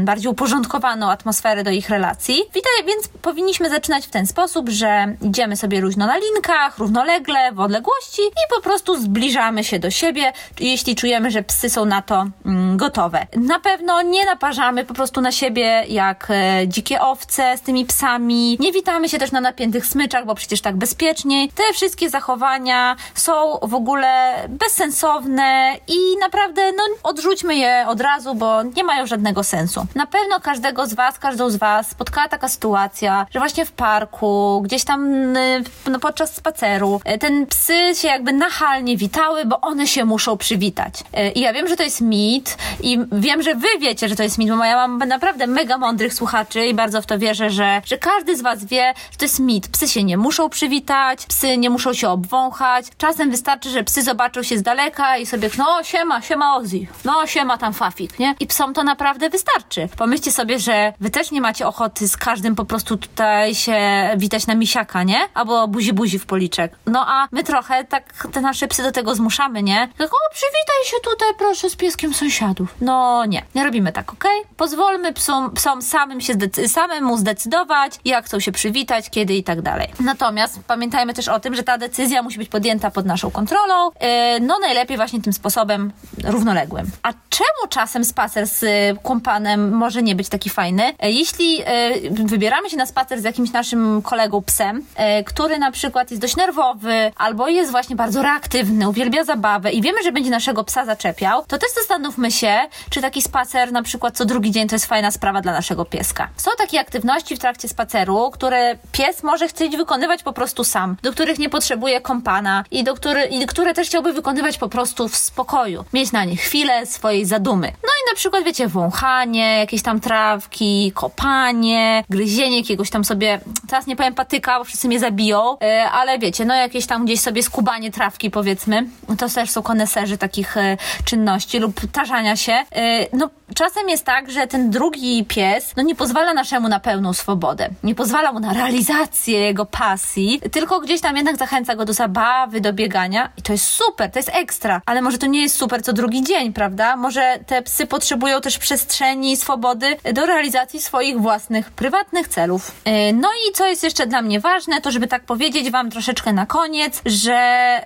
bardziej 0.03 0.31
uporządkowaną 0.31 1.11
atmosferę 1.11 1.63
do 1.63 1.71
ich 1.71 1.89
relacji. 1.89 2.35
Witaj, 2.53 2.73
więc 2.87 3.07
powinniśmy 3.07 3.69
zaczynać 3.69 4.07
w 4.07 4.09
ten 4.09 4.27
sposób, 4.27 4.69
że 4.69 5.15
idziemy 5.21 5.57
sobie 5.57 5.81
luźno 5.81 6.07
na 6.07 6.17
linkach, 6.17 6.77
równolegle, 6.77 7.51
w 7.51 7.59
odległości 7.59 8.21
i 8.21 8.55
po 8.55 8.61
prostu 8.61 9.01
zbliżamy 9.01 9.63
się 9.63 9.79
do 9.79 9.91
siebie, 9.91 10.33
jeśli 10.59 10.95
czujemy, 10.95 11.31
że 11.31 11.43
psy 11.43 11.69
są 11.69 11.85
na 11.85 12.01
to 12.01 12.25
mm, 12.45 12.77
gotowe. 12.77 13.27
Na 13.35 13.59
pewno 13.59 14.01
nie 14.01 14.25
naparzamy 14.25 14.85
po 14.85 14.93
prostu 14.93 15.21
na 15.21 15.31
siebie 15.31 15.83
jak 15.89 16.27
e, 16.29 16.67
dzikie 16.67 17.01
owce 17.01 17.57
z 17.57 17.61
tymi 17.61 17.85
psami. 17.85 18.57
Nie 18.59 18.71
witamy 18.71 19.09
się 19.09 19.19
też 19.19 19.31
na 19.31 19.41
napiętych 19.41 19.82
smyczach, 19.87 20.25
bo 20.25 20.35
przecież 20.35 20.61
tak 20.61 20.75
bezpieczniej. 20.75 21.49
Te 21.49 21.73
wszystkie 21.73 22.09
zachowania 22.09 22.95
są 23.15 23.57
w 23.61 23.73
ogóle 23.73 24.35
bezsensowne 24.49 25.75
i 25.87 26.17
naprawdę 26.21 26.71
no, 26.71 26.83
odrzućmy 27.03 27.55
je 27.55 27.85
od 27.87 28.01
razu, 28.01 28.35
bo 28.35 28.63
nie 28.63 28.83
mają 28.83 29.07
żadnego 29.07 29.43
sensu. 29.43 29.85
Na 29.95 30.07
pewno 30.07 30.39
każdego 30.39 30.85
z 30.87 30.93
Was, 30.93 31.19
każdą 31.19 31.49
z 31.49 31.55
Was 31.55 31.89
spotkała 31.89 32.27
taka 32.27 32.47
sytuacja, 32.47 33.25
że 33.31 33.39
właśnie 33.39 33.65
w 33.65 33.71
parku, 33.71 34.61
gdzieś 34.65 34.83
tam 34.83 35.37
y, 35.37 35.63
no, 35.91 35.99
podczas 35.99 36.35
spaceru, 36.35 37.01
y, 37.15 37.17
ten 37.17 37.45
psy 37.45 37.95
się 37.95 38.07
jakby 38.07 38.33
nachalnie 38.33 38.97
witały, 38.97 39.45
bo 39.45 39.61
one 39.61 39.87
się 39.87 40.05
muszą 40.05 40.37
przywitać. 40.37 40.93
Y, 40.99 41.31
I 41.31 41.39
ja 41.39 41.53
wiem, 41.53 41.67
że 41.67 41.75
to 41.75 41.83
jest 41.83 42.01
mit 42.01 42.57
i 42.81 42.99
wiem, 43.11 43.41
że 43.41 43.55
Wy 43.55 43.67
wiecie, 43.79 44.09
że 44.09 44.15
to 44.15 44.23
jest 44.23 44.37
mit, 44.37 44.49
bo 44.49 44.63
ja 44.63 44.87
mam 44.87 45.09
naprawdę 45.09 45.47
mega 45.47 45.77
mądrych 45.77 46.13
słuchaczy 46.13 46.65
i 46.65 46.73
bardzo 46.73 47.01
w 47.01 47.05
to 47.05 47.19
wierzę, 47.19 47.49
że, 47.49 47.81
że 47.85 47.97
każdy 47.97 48.37
z 48.37 48.41
Was 48.41 48.65
wie, 48.65 48.93
że 49.11 49.17
to 49.17 49.25
jest 49.25 49.39
mit. 49.39 49.72
Psy 49.73 49.87
się 49.87 50.03
nie 50.03 50.17
muszą 50.17 50.49
przywitać, 50.49 51.25
psy 51.25 51.57
nie 51.57 51.69
muszą 51.69 51.93
się 51.93 52.09
obwąchać. 52.09 52.85
Czasem 52.97 53.31
wystarczy, 53.31 53.69
że 53.69 53.83
psy 53.83 54.01
zobaczą 54.01 54.43
się 54.43 54.57
z 54.57 54.61
daleka 54.61 55.17
i 55.17 55.25
sobie, 55.25 55.49
no 55.57 55.83
siema, 55.83 56.21
siema 56.21 56.55
Ozzy, 56.55 56.87
no 57.05 57.27
siema 57.27 57.57
tam 57.57 57.73
Fafik, 57.73 58.19
nie? 58.19 58.35
I 58.39 58.47
psom 58.47 58.73
to 58.73 58.83
naprawdę 58.83 59.29
wystarczy. 59.29 59.89
Pomyślcie 59.97 60.31
sobie, 60.31 60.59
że 60.59 60.93
wy 60.99 61.09
też 61.09 61.31
nie 61.31 61.41
macie 61.41 61.67
ochoty 61.67 62.07
z 62.07 62.17
każdym 62.17 62.55
po 62.55 62.65
prostu 62.65 62.97
tutaj 62.97 63.55
się 63.55 63.77
witać 64.17 64.47
na 64.47 64.55
misiaka, 64.55 65.03
nie? 65.03 65.19
Albo 65.33 65.67
buzi 65.67 65.93
buzi 65.93 66.19
w 66.19 66.25
policzek. 66.25 66.75
No 66.85 67.05
a 67.07 67.27
my 67.31 67.43
trochę 67.43 67.83
tak 67.83 68.27
te 68.33 68.41
nasze 68.41 68.67
psy 68.67 68.83
do 68.83 68.91
tego 68.91 69.15
zmuszamy, 69.15 69.63
nie? 69.63 69.89
Tak, 69.97 70.13
o 70.13 70.17
przywitaj 70.33 70.85
się 70.85 70.97
tutaj 71.03 71.27
proszę 71.37 71.69
z 71.69 71.75
pieskiem 71.75 72.13
sąsiadów. 72.13 72.75
No 72.81 73.25
nie, 73.25 73.45
nie 73.55 73.63
robimy 73.63 73.91
tak, 73.91 74.13
okej? 74.13 74.39
Okay? 74.39 74.55
Pozwólmy 74.57 75.13
psom, 75.13 75.51
psom 75.51 75.81
samym 75.81 76.21
się 76.21 76.33
zdecy- 76.33 76.67
samemu 76.67 77.17
zdecydować, 77.17 77.99
jak 78.05 78.25
chcą 78.25 78.39
się 78.39 78.51
przywitać, 78.51 79.09
kiedy 79.09 79.33
i 79.33 79.43
tak 79.43 79.52
dalej. 79.61 79.87
Natomiast 79.99 80.59
pamiętajmy 80.67 81.13
też 81.13 81.27
o 81.27 81.39
tym, 81.39 81.55
że 81.55 81.63
ta 81.63 81.77
decyzja 81.77 82.23
musi 82.23 82.37
być 82.37 82.49
podjęta 82.49 82.91
pod 82.91 83.05
naszą 83.05 83.31
kontrolą, 83.31 83.89
yy, 83.89 84.39
no 84.41 84.59
najlepiej 84.59 84.97
właśnie 84.97 85.21
tym 85.21 85.33
sposobem 85.33 85.91
równoległym. 86.23 86.85
A 87.03 87.13
czemu 87.29 87.67
czasem 87.69 88.05
spacer 88.05 88.47
z 88.47 88.65
kompanem 89.03 89.71
może 89.71 90.03
nie 90.03 90.15
być 90.15 90.29
taki 90.29 90.49
fajny? 90.49 90.83
Yy, 90.83 91.11
jeśli 91.11 91.57
yy, 91.57 91.65
wybieramy 92.11 92.69
się 92.69 92.77
na 92.77 92.85
spacer 92.85 93.21
z 93.21 93.23
jakimś 93.23 93.51
naszym 93.51 94.01
kolegą 94.01 94.41
psem, 94.41 94.85
który 95.25 95.57
na 95.57 95.71
przykład 95.71 96.11
jest 96.11 96.21
dość 96.21 96.35
nerwowy 96.35 97.11
albo 97.17 97.47
jest 97.47 97.71
właśnie 97.71 97.95
bardzo 97.95 98.21
reaktywny, 98.21 98.89
uwielbia 98.89 99.23
zabawę 99.23 99.71
i 99.71 99.81
wiemy, 99.81 100.03
że 100.03 100.11
będzie 100.11 100.29
naszego 100.29 100.63
psa 100.63 100.85
zaczepiał, 100.85 101.45
to 101.45 101.57
też 101.57 101.69
zastanówmy 101.75 102.31
się, 102.31 102.59
czy 102.89 103.01
taki 103.01 103.21
spacer 103.21 103.71
na 103.71 103.83
przykład 103.83 104.17
co 104.17 104.25
drugi 104.25 104.51
dzień 104.51 104.67
to 104.67 104.75
jest 104.75 104.85
fajna 104.85 105.11
sprawa 105.11 105.41
dla 105.41 105.51
naszego 105.51 105.85
pieska. 105.85 106.29
Są 106.37 106.51
takie 106.57 106.79
aktywności 106.79 107.35
w 107.35 107.39
trakcie 107.39 107.67
spaceru, 107.67 108.31
które 108.31 108.77
pies 108.91 109.23
może 109.23 109.42
chcieć 109.47 109.77
wykonywać 109.77 110.23
po 110.23 110.33
prostu 110.33 110.63
sam, 110.63 110.97
do 111.03 111.11
których 111.11 111.39
nie 111.39 111.49
potrzebuje 111.49 112.01
kompana 112.01 112.63
i, 112.71 112.83
do 112.83 112.93
który, 112.93 113.23
i 113.23 113.45
które 113.45 113.73
też 113.73 113.87
chciałby 113.87 114.13
wykonywać 114.13 114.57
po 114.57 114.69
prostu 114.69 115.07
w 115.07 115.15
spokoju. 115.15 115.85
Mieć 115.93 116.11
na 116.11 116.25
nie 116.25 116.35
chwilę 116.35 116.85
swojej 116.85 117.25
zadumy. 117.25 117.67
No 117.67 117.89
i 117.89 118.11
na 118.11 118.15
przykład, 118.15 118.43
wiecie, 118.43 118.67
wąchanie, 118.67 119.59
jakieś 119.59 119.81
tam 119.81 119.99
trawki, 119.99 120.91
kopanie, 120.95 122.03
gryzienie 122.09 122.57
jakiegoś 122.57 122.89
tam 122.89 123.03
sobie, 123.05 123.39
teraz 123.69 123.87
nie 123.87 123.95
powiem 123.95 124.13
patyka, 124.13 124.59
bo 124.59 124.63
wszyscy 124.63 124.87
mnie 124.87 124.99
zabiją, 124.99 125.57
yy, 125.61 125.89
ale 125.89 126.19
wiecie, 126.19 126.45
no 126.45 126.55
jakieś 126.55 126.85
tam 126.85 127.05
gdzieś 127.05 127.19
sobie 127.19 127.43
skubanie 127.43 127.91
trawki 127.91 128.31
powiedzmy. 128.31 128.85
To 129.17 129.29
też 129.29 129.49
są 129.49 129.61
koneserzy 129.61 130.17
takich 130.17 130.55
yy, 130.55 130.77
czynności 131.05 131.59
lub 131.59 131.81
tarzania 131.91 132.35
się. 132.35 132.51
Yy, 132.51 133.07
no 133.13 133.29
czasem 133.55 133.89
jest 133.89 134.05
tak, 134.05 134.31
że 134.31 134.47
ten 134.47 134.69
drugi 134.69 135.25
pies, 135.25 135.73
no 135.77 135.83
nie 135.83 135.95
pozwala 135.95 136.33
naszemu 136.33 136.67
na 136.67 136.79
pełną 136.79 137.13
swobodę. 137.13 137.69
Nie 137.83 137.95
pozwala 137.95 138.31
mu 138.31 138.39
na 138.39 138.53
realizację 138.53 139.32
jego 139.39 139.65
pasji, 139.65 140.41
tylko 140.51 140.79
gdzieś 140.79 141.01
tam 141.01 141.15
jednak 141.15 141.37
zachęca 141.37 141.75
go 141.75 141.85
do 141.85 141.93
zabawy, 141.93 142.61
do 142.61 142.73
biegania 142.73 143.29
i 143.37 143.41
to 143.41 143.51
jest 143.51 143.65
super, 143.65 144.11
to 144.11 144.19
jest 144.19 144.31
ekstra, 144.33 144.81
ale 144.85 145.01
może 145.01 145.17
to 145.17 145.25
nie 145.25 145.41
jest 145.41 145.55
super 145.55 145.83
co 145.83 145.93
drugi 145.93 146.23
dzień, 146.23 146.53
prawda? 146.53 146.95
Może 146.95 147.39
te 147.47 147.61
psy 147.61 147.87
potrzebują 147.87 148.41
też 148.41 148.57
przestrzeni, 148.57 149.37
swobody 149.37 149.97
do 150.13 150.25
realizacji 150.25 150.81
swoich 150.81 151.19
własnych, 151.21 151.71
prywatnych 151.71 152.27
celów. 152.27 152.71
E, 152.85 153.13
no 153.13 153.29
i 153.49 153.53
co 153.53 153.67
jest 153.67 153.83
jeszcze 153.83 154.07
dla 154.07 154.21
mnie 154.21 154.39
ważne, 154.39 154.81
to 154.81 154.91
żeby 154.91 155.07
tak 155.07 155.23
powiedzieć 155.23 155.71
wam 155.71 155.91
troszeczkę 155.91 156.33
na 156.33 156.45
koniec, 156.45 157.01
że, 157.05 157.81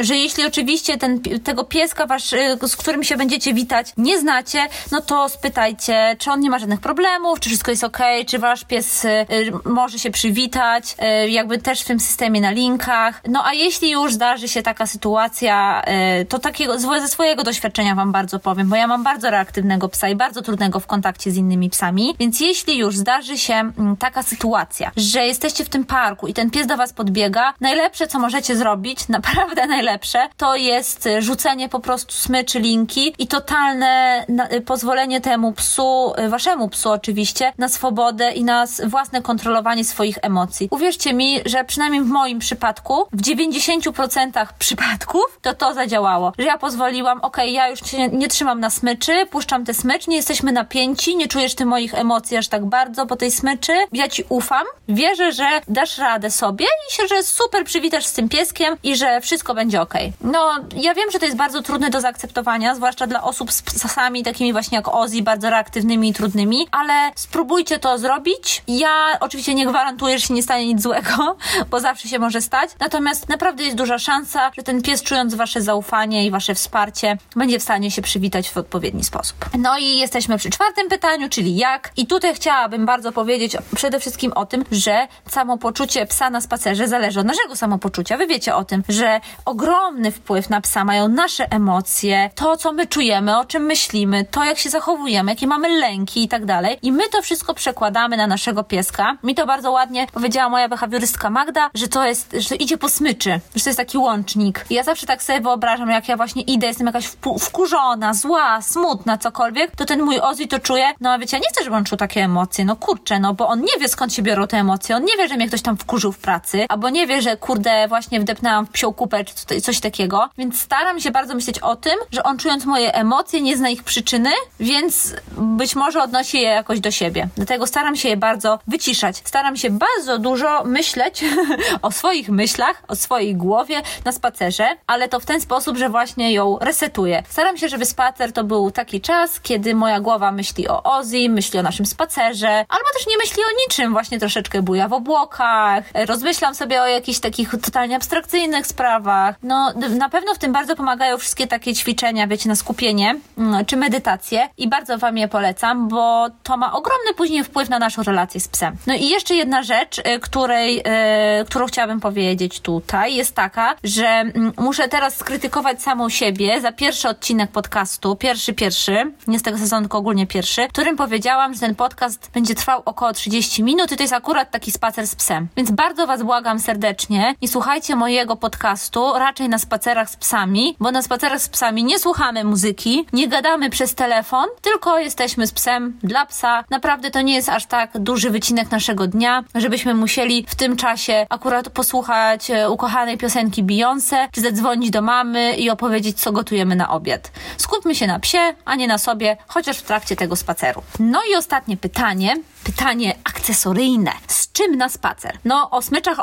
że 0.00 0.16
jeśli 0.16 0.46
oczywiście 0.46 0.98
ten, 0.98 1.20
tego 1.20 1.64
pieska 1.64 2.06
wasz, 2.06 2.32
e, 2.32 2.56
z 2.68 2.76
którym 2.76 3.04
się 3.04 3.16
będziecie 3.16 3.54
witać, 3.54 3.92
nie 3.96 4.18
znacie, 4.18 4.66
no 4.92 5.00
to 5.00 5.28
spytajcie, 5.28 6.16
czy 6.18 6.30
on 6.30 6.40
nie 6.40 6.50
ma 6.50 6.58
żadnych 6.58 6.80
problemów, 6.80 7.40
czy 7.40 7.48
wszystko 7.48 7.70
jest 7.70 7.84
ok, 7.84 7.98
czy 8.26 8.38
wasz 8.38 8.64
pies 8.64 9.04
y, 9.04 9.26
może 9.64 9.98
się 9.98 10.10
przywitać 10.10 10.29
przywitać, 10.30 10.96
e, 10.98 11.28
jakby 11.28 11.58
też 11.58 11.80
w 11.80 11.84
tym 11.84 12.00
systemie 12.00 12.40
na 12.40 12.50
linkach. 12.50 13.22
No 13.28 13.46
a 13.46 13.52
jeśli 13.52 13.90
już 13.90 14.12
zdarzy 14.12 14.48
się 14.48 14.62
taka 14.62 14.86
sytuacja, 14.86 15.82
e, 15.82 16.24
to 16.24 16.38
takiego 16.38 16.78
ze 16.78 17.08
swojego 17.08 17.42
doświadczenia 17.42 17.94
wam 17.94 18.12
bardzo 18.12 18.38
powiem, 18.38 18.68
bo 18.68 18.76
ja 18.76 18.86
mam 18.86 19.02
bardzo 19.02 19.30
reaktywnego 19.30 19.88
psa 19.88 20.08
i 20.08 20.16
bardzo 20.16 20.42
trudnego 20.42 20.80
w 20.80 20.86
kontakcie 20.86 21.30
z 21.30 21.36
innymi 21.36 21.70
psami, 21.70 22.14
więc 22.18 22.40
jeśli 22.40 22.78
już 22.78 22.96
zdarzy 22.96 23.38
się 23.38 23.54
mm, 23.54 23.96
taka 23.96 24.22
sytuacja, 24.22 24.90
że 24.96 25.26
jesteście 25.26 25.64
w 25.64 25.68
tym 25.68 25.84
parku 25.84 26.26
i 26.26 26.34
ten 26.34 26.50
pies 26.50 26.66
do 26.66 26.76
was 26.76 26.92
podbiega, 26.92 27.54
najlepsze 27.60 28.06
co 28.06 28.18
możecie 28.18 28.56
zrobić, 28.56 29.08
naprawdę 29.18 29.66
najlepsze, 29.66 30.28
to 30.36 30.56
jest 30.56 31.08
rzucenie 31.18 31.68
po 31.68 31.80
prostu 31.80 32.14
smyczy 32.14 32.60
linki 32.60 33.14
i 33.18 33.26
totalne 33.26 34.24
pozwolenie 34.66 35.20
temu 35.20 35.52
psu, 35.52 36.12
waszemu 36.28 36.68
psu 36.68 36.90
oczywiście, 36.90 37.52
na 37.58 37.68
swobodę 37.68 38.32
i 38.32 38.44
na 38.44 38.66
własne 38.86 39.22
kontrolowanie 39.22 39.84
swoich 39.84 40.19
emocji. 40.22 40.68
Uwierzcie 40.70 41.14
mi, 41.14 41.40
że 41.46 41.64
przynajmniej 41.64 42.02
w 42.02 42.06
moim 42.06 42.38
przypadku, 42.38 43.06
w 43.12 43.22
90% 43.22 44.46
przypadków, 44.58 45.38
to 45.42 45.54
to 45.54 45.74
zadziałało. 45.74 46.32
Że 46.38 46.44
ja 46.44 46.58
pozwoliłam, 46.58 47.18
okej, 47.18 47.44
okay, 47.44 47.50
ja 47.50 47.68
już 47.68 47.80
się 47.90 48.08
nie 48.08 48.28
trzymam 48.28 48.60
na 48.60 48.70
smyczy, 48.70 49.26
puszczam 49.26 49.64
te 49.64 49.74
smycz, 49.74 50.06
nie 50.06 50.16
jesteśmy 50.16 50.52
napięci, 50.52 51.16
nie 51.16 51.28
czujesz 51.28 51.54
ty 51.54 51.66
moich 51.66 51.94
emocji 51.94 52.36
aż 52.36 52.48
tak 52.48 52.66
bardzo 52.66 53.06
po 53.06 53.16
tej 53.16 53.30
smyczy, 53.30 53.72
ja 53.92 54.08
ci 54.08 54.24
ufam, 54.28 54.64
wierzę, 54.88 55.32
że 55.32 55.46
dasz 55.68 55.98
radę 55.98 56.30
sobie 56.30 56.64
i 56.64 56.94
się, 56.94 57.06
że 57.08 57.22
super 57.22 57.64
przywitasz 57.64 58.06
z 58.06 58.12
tym 58.12 58.28
pieskiem 58.28 58.76
i 58.82 58.96
że 58.96 59.20
wszystko 59.20 59.54
będzie 59.54 59.80
okej. 59.80 60.12
Okay. 60.20 60.32
No, 60.32 60.50
ja 60.74 60.94
wiem, 60.94 61.10
że 61.10 61.18
to 61.18 61.24
jest 61.24 61.36
bardzo 61.36 61.62
trudne 61.62 61.90
do 61.90 62.00
zaakceptowania, 62.00 62.74
zwłaszcza 62.74 63.06
dla 63.06 63.22
osób 63.22 63.52
z 63.52 63.62
psami 63.62 64.22
takimi 64.22 64.52
właśnie 64.52 64.76
jak 64.76 64.88
Ozzy, 64.88 65.22
bardzo 65.22 65.50
reaktywnymi 65.50 66.08
i 66.08 66.14
trudnymi, 66.14 66.68
ale 66.70 67.12
spróbujcie 67.14 67.78
to 67.78 67.98
zrobić. 67.98 68.62
Ja 68.68 69.18
oczywiście 69.20 69.54
nie 69.54 69.66
gwarantuję, 69.66 70.09
że 70.18 70.26
się 70.26 70.34
nie 70.34 70.42
stanie 70.42 70.66
nic 70.66 70.82
złego, 70.82 71.36
bo 71.70 71.80
zawsze 71.80 72.08
się 72.08 72.18
może 72.18 72.40
stać, 72.40 72.70
natomiast 72.80 73.28
naprawdę 73.28 73.64
jest 73.64 73.76
duża 73.76 73.98
szansa, 73.98 74.50
że 74.56 74.62
ten 74.62 74.82
pies 74.82 75.02
czując 75.02 75.34
wasze 75.34 75.62
zaufanie 75.62 76.26
i 76.26 76.30
wasze 76.30 76.54
wsparcie, 76.54 77.18
będzie 77.36 77.58
w 77.58 77.62
stanie 77.62 77.90
się 77.90 78.02
przywitać 78.02 78.50
w 78.50 78.56
odpowiedni 78.56 79.04
sposób. 79.04 79.36
No 79.58 79.78
i 79.78 79.98
jesteśmy 79.98 80.38
przy 80.38 80.50
czwartym 80.50 80.88
pytaniu, 80.88 81.28
czyli 81.28 81.56
jak. 81.56 81.92
I 81.96 82.06
tutaj 82.06 82.34
chciałabym 82.34 82.86
bardzo 82.86 83.12
powiedzieć 83.12 83.56
przede 83.74 84.00
wszystkim 84.00 84.32
o 84.32 84.46
tym, 84.46 84.64
że 84.70 85.08
samopoczucie 85.28 86.06
psa 86.06 86.30
na 86.30 86.40
spacerze 86.40 86.88
zależy 86.88 87.20
od 87.20 87.26
naszego 87.26 87.56
samopoczucia. 87.56 88.16
Wy 88.16 88.26
wiecie 88.26 88.54
o 88.54 88.64
tym, 88.64 88.82
że 88.88 89.20
ogromny 89.44 90.10
wpływ 90.10 90.50
na 90.50 90.60
psa 90.60 90.84
mają 90.84 91.08
nasze 91.08 91.52
emocje, 91.52 92.30
to 92.34 92.56
co 92.56 92.72
my 92.72 92.86
czujemy, 92.86 93.38
o 93.38 93.44
czym 93.44 93.62
myślimy, 93.62 94.24
to 94.30 94.44
jak 94.44 94.58
się 94.58 94.70
zachowujemy, 94.70 95.32
jakie 95.32 95.46
mamy 95.46 95.68
lęki 95.68 96.24
i 96.24 96.28
tak 96.28 96.44
dalej. 96.44 96.78
I 96.82 96.92
my 96.92 97.08
to 97.08 97.22
wszystko 97.22 97.54
przekładamy 97.54 98.16
na 98.16 98.26
naszego 98.26 98.64
pieska. 98.64 99.16
Mi 99.22 99.34
to 99.34 99.46
bardzo 99.46 99.70
ładnie 99.70 99.99
powiedziała 100.06 100.48
moja 100.48 100.68
behawiorystka 100.68 101.30
Magda, 101.30 101.70
że 101.74 101.88
to 101.88 102.06
jest, 102.06 102.36
że 102.38 102.48
to 102.48 102.54
idzie 102.54 102.78
po 102.78 102.88
smyczy, 102.88 103.40
że 103.56 103.64
to 103.64 103.70
jest 103.70 103.78
taki 103.78 103.98
łącznik. 103.98 104.64
I 104.70 104.74
ja 104.74 104.82
zawsze 104.82 105.06
tak 105.06 105.22
sobie 105.22 105.40
wyobrażam, 105.40 105.90
jak 105.90 106.08
ja 106.08 106.16
właśnie 106.16 106.42
idę, 106.42 106.66
jestem 106.66 106.86
jakaś 106.86 107.06
wkurzona, 107.40 108.14
zła, 108.14 108.62
smutna, 108.62 109.18
cokolwiek, 109.18 109.76
to 109.76 109.84
ten 109.84 110.02
mój 110.02 110.20
Ozzy 110.20 110.46
to 110.46 110.58
czuje, 110.58 110.92
no 111.00 111.10
a 111.10 111.18
wiecie, 111.18 111.36
ja 111.36 111.40
nie 111.40 111.48
chcę, 111.48 111.64
żeby 111.64 111.76
on 111.76 111.84
czuł 111.84 111.98
takie 111.98 112.24
emocje, 112.24 112.64
no 112.64 112.76
kurczę, 112.76 113.20
no 113.20 113.34
bo 113.34 113.48
on 113.48 113.60
nie 113.60 113.80
wie 113.80 113.88
skąd 113.88 114.14
się 114.14 114.22
biorą 114.22 114.46
te 114.46 114.56
emocje, 114.56 114.96
on 114.96 115.04
nie 115.04 115.16
wie, 115.16 115.28
że 115.28 115.36
mnie 115.36 115.48
ktoś 115.48 115.62
tam 115.62 115.76
wkurzył 115.76 116.12
w 116.12 116.18
pracy, 116.18 116.66
albo 116.68 116.90
nie 116.90 117.06
wie, 117.06 117.22
że 117.22 117.36
kurde, 117.36 117.88
właśnie 117.88 118.20
wdepnęłam 118.20 118.66
w 118.66 118.70
psią 118.70 118.92
kupę, 118.92 119.24
czy 119.24 119.60
coś 119.60 119.80
takiego, 119.80 120.28
więc 120.38 120.60
staram 120.60 121.00
się 121.00 121.10
bardzo 121.10 121.34
myśleć 121.34 121.58
o 121.58 121.76
tym, 121.76 121.94
że 122.12 122.22
on 122.22 122.38
czując 122.38 122.64
moje 122.64 122.94
emocje, 122.94 123.40
nie 123.40 123.56
zna 123.56 123.68
ich 123.68 123.84
przyczyny, 123.84 124.30
więc 124.60 125.14
być 125.36 125.76
może 125.76 126.02
odnosi 126.02 126.36
je 126.36 126.48
jakoś 126.48 126.80
do 126.80 126.90
siebie. 126.90 127.28
Dlatego 127.36 127.66
staram 127.66 127.96
się 127.96 128.08
je 128.08 128.16
bardzo 128.16 128.58
wyciszać. 128.66 129.22
Staram 129.24 129.56
się 129.56 129.70
bardzo 129.70 129.89
dużo 130.18 130.64
myśleć 130.64 131.24
o 131.82 131.90
swoich 131.90 132.28
myślach, 132.28 132.82
o 132.88 132.96
swojej 132.96 133.36
głowie 133.36 133.82
na 134.04 134.12
spacerze, 134.12 134.68
ale 134.86 135.08
to 135.08 135.20
w 135.20 135.26
ten 135.26 135.40
sposób, 135.40 135.76
że 135.76 135.88
właśnie 135.88 136.32
ją 136.32 136.58
resetuję. 136.60 137.22
Staram 137.28 137.56
się, 137.56 137.68
żeby 137.68 137.86
spacer 137.86 138.32
to 138.32 138.44
był 138.44 138.70
taki 138.70 139.00
czas, 139.00 139.40
kiedy 139.40 139.74
moja 139.74 140.00
głowa 140.00 140.32
myśli 140.32 140.68
o 140.68 140.82
Ozzy, 140.82 141.28
myśli 141.28 141.58
o 141.58 141.62
naszym 141.62 141.86
spacerze, 141.86 142.48
albo 142.48 142.84
też 142.98 143.06
nie 143.06 143.16
myśli 143.16 143.42
o 143.42 143.64
niczym, 143.66 143.92
właśnie 143.92 144.18
troszeczkę 144.18 144.62
buja 144.62 144.88
w 144.88 144.92
obłokach, 144.92 145.84
rozmyślam 145.94 146.54
sobie 146.54 146.82
o 146.82 146.86
jakichś 146.86 147.18
takich 147.18 147.50
totalnie 147.50 147.96
abstrakcyjnych 147.96 148.66
sprawach. 148.66 149.34
No, 149.42 149.72
na 149.98 150.08
pewno 150.08 150.34
w 150.34 150.38
tym 150.38 150.52
bardzo 150.52 150.76
pomagają 150.76 151.18
wszystkie 151.18 151.46
takie 151.46 151.74
ćwiczenia, 151.74 152.26
wiecie, 152.26 152.48
na 152.48 152.56
skupienie, 152.56 153.14
mm, 153.38 153.64
czy 153.64 153.76
medytacje 153.76 154.48
i 154.58 154.68
bardzo 154.68 154.98
Wam 154.98 155.18
je 155.18 155.28
polecam, 155.28 155.88
bo 155.88 156.26
to 156.42 156.56
ma 156.56 156.72
ogromny 156.72 157.14
później 157.16 157.44
wpływ 157.44 157.68
na 157.68 157.78
naszą 157.78 158.02
relację 158.02 158.40
z 158.40 158.48
psem. 158.48 158.76
No 158.86 158.94
i 158.94 159.08
jeszcze 159.08 159.34
jedna 159.34 159.62
rzecz, 159.62 159.69
y, 159.74 160.20
której, 160.20 160.78
y, 160.78 161.44
którą 161.44 161.66
chciałabym 161.66 162.00
powiedzieć 162.00 162.60
tutaj, 162.60 163.14
jest 163.14 163.34
taka, 163.34 163.76
że 163.84 164.06
mm, 164.06 164.52
muszę 164.58 164.88
teraz 164.88 165.16
skrytykować 165.16 165.82
samą 165.82 166.08
siebie 166.08 166.60
za 166.60 166.72
pierwszy 166.72 167.08
odcinek 167.08 167.50
podcastu, 167.50 168.16
pierwszy, 168.16 168.54
pierwszy, 168.54 169.12
nie 169.26 169.38
z 169.38 169.42
tego 169.42 169.58
sezonu, 169.58 169.82
tylko 169.82 169.98
ogólnie 169.98 170.26
pierwszy, 170.26 170.66
w 170.68 170.72
którym 170.72 170.96
powiedziałam, 170.96 171.54
że 171.54 171.60
ten 171.60 171.74
podcast 171.74 172.30
będzie 172.34 172.54
trwał 172.54 172.82
około 172.84 173.12
30 173.12 173.62
minut 173.62 173.92
i 173.92 173.96
to 173.96 174.02
jest 174.02 174.12
akurat 174.12 174.50
taki 174.50 174.70
spacer 174.70 175.06
z 175.06 175.14
psem. 175.14 175.48
Więc 175.56 175.70
bardzo 175.70 176.06
Was 176.06 176.22
błagam 176.22 176.58
serdecznie, 176.58 177.34
nie 177.42 177.48
słuchajcie 177.48 177.96
mojego 177.96 178.36
podcastu 178.36 179.12
raczej 179.12 179.48
na 179.48 179.58
spacerach 179.58 180.10
z 180.10 180.16
psami, 180.16 180.76
bo 180.80 180.90
na 180.90 181.02
spacerach 181.02 181.42
z 181.42 181.48
psami 181.48 181.84
nie 181.84 181.98
słuchamy 181.98 182.44
muzyki, 182.44 183.06
nie 183.12 183.28
gadamy 183.28 183.70
przez 183.70 183.94
telefon, 183.94 184.46
tylko 184.62 184.98
jesteśmy 184.98 185.46
z 185.46 185.52
psem 185.52 185.98
dla 186.02 186.26
psa. 186.26 186.64
Naprawdę 186.70 187.10
to 187.10 187.20
nie 187.20 187.34
jest 187.34 187.48
aż 187.48 187.66
tak 187.66 187.98
duży 187.98 188.30
wycinek 188.30 188.70
naszego 188.70 189.06
dnia, 189.06 189.44
żebyśmy 189.60 189.94
musieli 189.94 190.46
w 190.48 190.54
tym 190.54 190.76
czasie 190.76 191.26
akurat 191.28 191.68
posłuchać 191.68 192.50
e, 192.50 192.70
ukochanej 192.70 193.18
piosenki 193.18 193.64
Beyoncé, 193.64 194.28
czy 194.32 194.40
zadzwonić 194.40 194.90
do 194.90 195.02
mamy 195.02 195.56
i 195.56 195.70
opowiedzieć, 195.70 196.20
co 196.20 196.32
gotujemy 196.32 196.76
na 196.76 196.90
obiad. 196.90 197.32
Skupmy 197.56 197.94
się 197.94 198.06
na 198.06 198.18
psie, 198.18 198.38
a 198.64 198.74
nie 198.74 198.88
na 198.88 198.98
sobie, 198.98 199.36
chociaż 199.48 199.78
w 199.78 199.82
trakcie 199.82 200.16
tego 200.16 200.36
spaceru. 200.36 200.82
No 200.98 201.20
i 201.32 201.36
ostatnie 201.36 201.76
pytanie. 201.76 202.36
Pytanie 202.64 203.14
akcesoryjne. 203.24 204.12
Z 204.26 204.52
czym 204.52 204.76
na 204.76 204.88
spacer? 204.88 205.38
No, 205.44 205.70
o 205.70 205.82
smyczach 205.82 206.18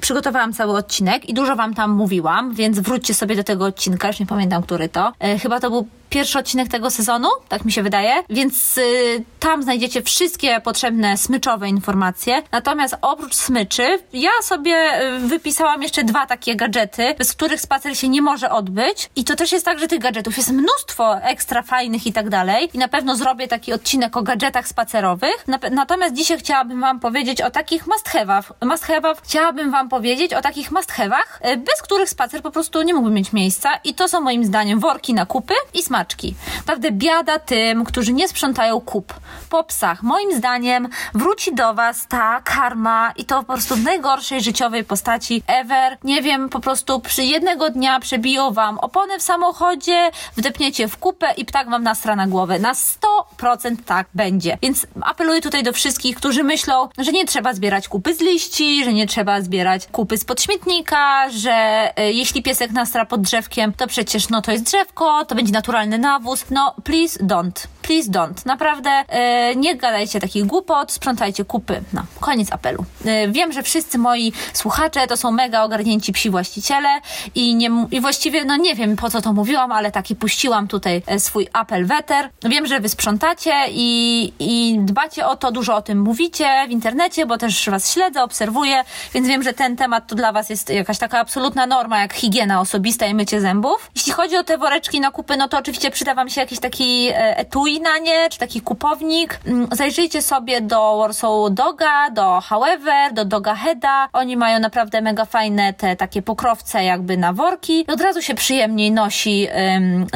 przygotowałam 0.00 0.52
cały 0.52 0.76
odcinek 0.76 1.28
i 1.28 1.34
dużo 1.34 1.56
wam 1.56 1.74
tam 1.74 1.90
mówiłam, 1.90 2.54
więc 2.54 2.78
wróćcie 2.78 3.14
sobie 3.14 3.36
do 3.36 3.44
tego 3.44 3.64
odcinka, 3.64 4.08
już 4.08 4.20
nie 4.20 4.26
pamiętam, 4.26 4.62
który 4.62 4.88
to. 4.88 5.12
E, 5.20 5.38
chyba 5.38 5.60
to 5.60 5.70
był 5.70 5.88
pierwszy 6.10 6.38
odcinek 6.38 6.68
tego 6.68 6.90
sezonu, 6.90 7.28
tak 7.48 7.64
mi 7.64 7.72
się 7.72 7.82
wydaje, 7.82 8.22
więc 8.30 8.78
y, 8.78 9.24
tam 9.40 9.62
znajdziecie 9.62 10.02
wszystkie 10.02 10.60
potrzebne 10.60 11.16
smyczowe 11.16 11.68
informacje. 11.68 12.42
Natomiast 12.52 12.96
oprócz 13.02 13.34
smyczy, 13.34 13.98
ja 14.12 14.30
sobie 14.42 15.02
y, 15.16 15.18
wypisałam 15.18 15.82
jeszcze 15.82 16.04
dwa 16.04 16.26
takie 16.26 16.56
gadżety, 16.56 17.14
bez 17.18 17.32
których 17.32 17.60
spacer 17.60 17.98
się 17.98 18.08
nie 18.08 18.22
może 18.22 18.50
odbyć. 18.50 19.10
I 19.16 19.24
to 19.24 19.36
też 19.36 19.52
jest 19.52 19.64
tak, 19.64 19.78
że 19.78 19.88
tych 19.88 19.98
gadżetów 19.98 20.36
jest 20.36 20.52
mnóstwo 20.52 21.18
ekstra 21.22 21.62
fajnych 21.62 22.06
i 22.06 22.12
tak 22.12 22.28
dalej. 22.28 22.70
I 22.74 22.78
na 22.78 22.88
pewno 22.88 23.16
zrobię 23.16 23.48
taki 23.48 23.72
odcinek 23.72 24.16
o 24.16 24.22
gadżetach 24.22 24.68
spacerowych. 24.68 25.44
natomiast 25.70 26.14
dzisiaj 26.14 26.38
chciałabym 26.38 26.80
wam 26.80 27.00
powiedzieć 27.00 27.42
o 27.42 27.50
takich 27.50 27.86
must 27.86 28.08
have'ach. 28.08 28.42
Must 28.62 28.86
have'ach 28.86 29.14
chciałabym 29.22 29.70
wam 29.70 29.88
powiedzieć 29.88 30.34
o 30.34 30.42
takich 30.42 30.70
must 30.70 30.92
have'ach, 30.92 31.52
y, 31.52 31.56
bez 31.56 31.82
których 31.82 32.08
spacer 32.08 32.42
po 32.42 32.50
prostu 32.50 32.82
nie 32.82 32.94
mógłby 32.94 33.10
mieć 33.10 33.32
miejsca. 33.32 33.70
I 33.84 33.94
to 33.94 34.08
są 34.08 34.20
moim 34.20 34.44
zdaniem 34.44 34.80
worki 34.80 35.14
na 35.14 35.26
kupy 35.26 35.54
i 35.74 35.82
smaczki 35.82 35.97
smaczki. 35.98 36.34
Naprawdę 36.58 36.92
biada 36.92 37.38
tym, 37.38 37.84
którzy 37.84 38.12
nie 38.12 38.28
sprzątają 38.28 38.80
kup. 38.80 39.14
Po 39.50 39.64
psach, 39.64 40.02
moim 40.02 40.36
zdaniem, 40.36 40.88
wróci 41.14 41.54
do 41.54 41.74
Was 41.74 42.06
ta 42.08 42.40
karma 42.40 43.12
i 43.16 43.24
to 43.24 43.38
po 43.38 43.52
prostu 43.52 43.76
w 43.76 43.84
najgorszej 43.84 44.40
życiowej 44.40 44.84
postaci 44.84 45.42
ever. 45.46 45.98
Nie 46.04 46.22
wiem, 46.22 46.48
po 46.48 46.60
prostu 46.60 47.00
przy 47.00 47.24
jednego 47.24 47.70
dnia 47.70 48.00
przebiją 48.00 48.52
Wam 48.52 48.78
opony 48.78 49.18
w 49.18 49.22
samochodzie, 49.22 50.10
wdepniecie 50.36 50.88
w 50.88 50.96
kupę 50.96 51.32
i 51.36 51.44
ptak 51.44 51.70
Wam 51.70 51.82
nastra 51.82 52.16
na 52.16 52.26
głowę. 52.26 52.58
Na 52.58 52.72
100% 52.72 53.76
tak 53.86 54.06
będzie. 54.14 54.58
Więc 54.62 54.86
apeluję 55.00 55.40
tutaj 55.40 55.62
do 55.62 55.72
wszystkich, 55.72 56.16
którzy 56.16 56.44
myślą, 56.44 56.88
że 56.98 57.12
nie 57.12 57.24
trzeba 57.24 57.54
zbierać 57.54 57.88
kupy 57.88 58.14
z 58.14 58.20
liści, 58.20 58.84
że 58.84 58.92
nie 58.92 59.06
trzeba 59.06 59.40
zbierać 59.40 59.86
kupy 59.86 60.18
z 60.18 60.24
podśmietnika, 60.24 61.30
że 61.30 61.52
e, 61.96 62.12
jeśli 62.12 62.42
piesek 62.42 62.70
nastra 62.70 63.04
pod 63.06 63.20
drzewkiem, 63.20 63.72
to 63.72 63.86
przecież 63.86 64.28
no 64.28 64.42
to 64.42 64.52
jest 64.52 64.64
drzewko, 64.64 65.24
to 65.24 65.34
będzie 65.34 65.52
nawóz. 65.96 66.50
No, 66.50 66.74
please 66.84 67.18
don't. 67.24 67.77
Please 67.88 68.10
don't. 68.10 68.46
Naprawdę 68.46 68.90
e, 68.90 69.56
nie 69.56 69.76
gadajcie 69.76 70.20
takich 70.20 70.46
głupot, 70.46 70.92
sprzątajcie 70.92 71.44
kupy. 71.44 71.82
No, 71.92 72.02
koniec 72.20 72.52
apelu. 72.52 72.84
E, 73.04 73.28
wiem, 73.28 73.52
że 73.52 73.62
wszyscy 73.62 73.98
moi 73.98 74.32
słuchacze 74.52 75.06
to 75.06 75.16
są 75.16 75.30
mega 75.30 75.62
ogarnięci 75.62 76.12
psi 76.12 76.30
właściciele 76.30 76.88
i, 77.34 77.54
nie, 77.54 77.70
i 77.90 78.00
właściwie, 78.00 78.44
no 78.44 78.56
nie 78.56 78.74
wiem 78.74 78.96
po 78.96 79.10
co 79.10 79.22
to 79.22 79.32
mówiłam, 79.32 79.72
ale 79.72 79.90
taki 79.90 80.16
puściłam 80.16 80.68
tutaj 80.68 81.02
e, 81.06 81.20
swój 81.20 81.48
apel 81.52 81.86
weter. 81.86 82.30
Wiem, 82.42 82.66
że 82.66 82.80
wy 82.80 82.88
sprzątacie 82.88 83.52
i, 83.70 84.32
i 84.38 84.78
dbacie 84.80 85.26
o 85.26 85.36
to, 85.36 85.52
dużo 85.52 85.76
o 85.76 85.82
tym 85.82 86.00
mówicie 86.00 86.66
w 86.68 86.70
internecie, 86.70 87.26
bo 87.26 87.38
też 87.38 87.70
was 87.70 87.92
śledzę, 87.92 88.22
obserwuję, 88.22 88.84
więc 89.14 89.28
wiem, 89.28 89.42
że 89.42 89.52
ten 89.52 89.76
temat 89.76 90.06
to 90.06 90.14
dla 90.14 90.32
was 90.32 90.50
jest 90.50 90.70
jakaś 90.70 90.98
taka 90.98 91.20
absolutna 91.20 91.66
norma, 91.66 92.00
jak 92.00 92.14
higiena 92.14 92.60
osobista 92.60 93.06
i 93.06 93.14
mycie 93.14 93.40
zębów. 93.40 93.90
Jeśli 93.94 94.12
chodzi 94.12 94.36
o 94.36 94.44
te 94.44 94.58
woreczki 94.58 95.00
na 95.00 95.10
kupy, 95.10 95.36
no 95.36 95.48
to 95.48 95.58
oczywiście 95.58 95.90
przyda 95.90 96.14
wam 96.14 96.28
się 96.28 96.40
jakiś 96.40 96.60
taki 96.60 97.08
etui 97.14 97.77
stoi 97.77 97.77
na 97.80 97.98
nie, 97.98 98.28
czy 98.30 98.38
taki 98.38 98.60
kupownik. 98.60 99.40
Mm, 99.46 99.68
zajrzyjcie 99.72 100.22
sobie 100.22 100.60
do 100.60 100.98
Warsaw 100.98 101.30
Doga, 101.50 102.10
do 102.10 102.40
However, 102.40 103.12
do 103.12 103.24
Doga 103.24 103.54
Heada. 103.54 104.08
Oni 104.12 104.36
mają 104.36 104.58
naprawdę 104.58 105.00
mega 105.00 105.24
fajne 105.24 105.72
te 105.72 105.96
takie 105.96 106.22
pokrowce 106.22 106.84
jakby 106.84 107.16
na 107.16 107.32
worki 107.32 107.84
i 107.88 107.92
od 107.92 108.00
razu 108.00 108.22
się 108.22 108.34
przyjemniej 108.34 108.92
nosi, 108.92 109.48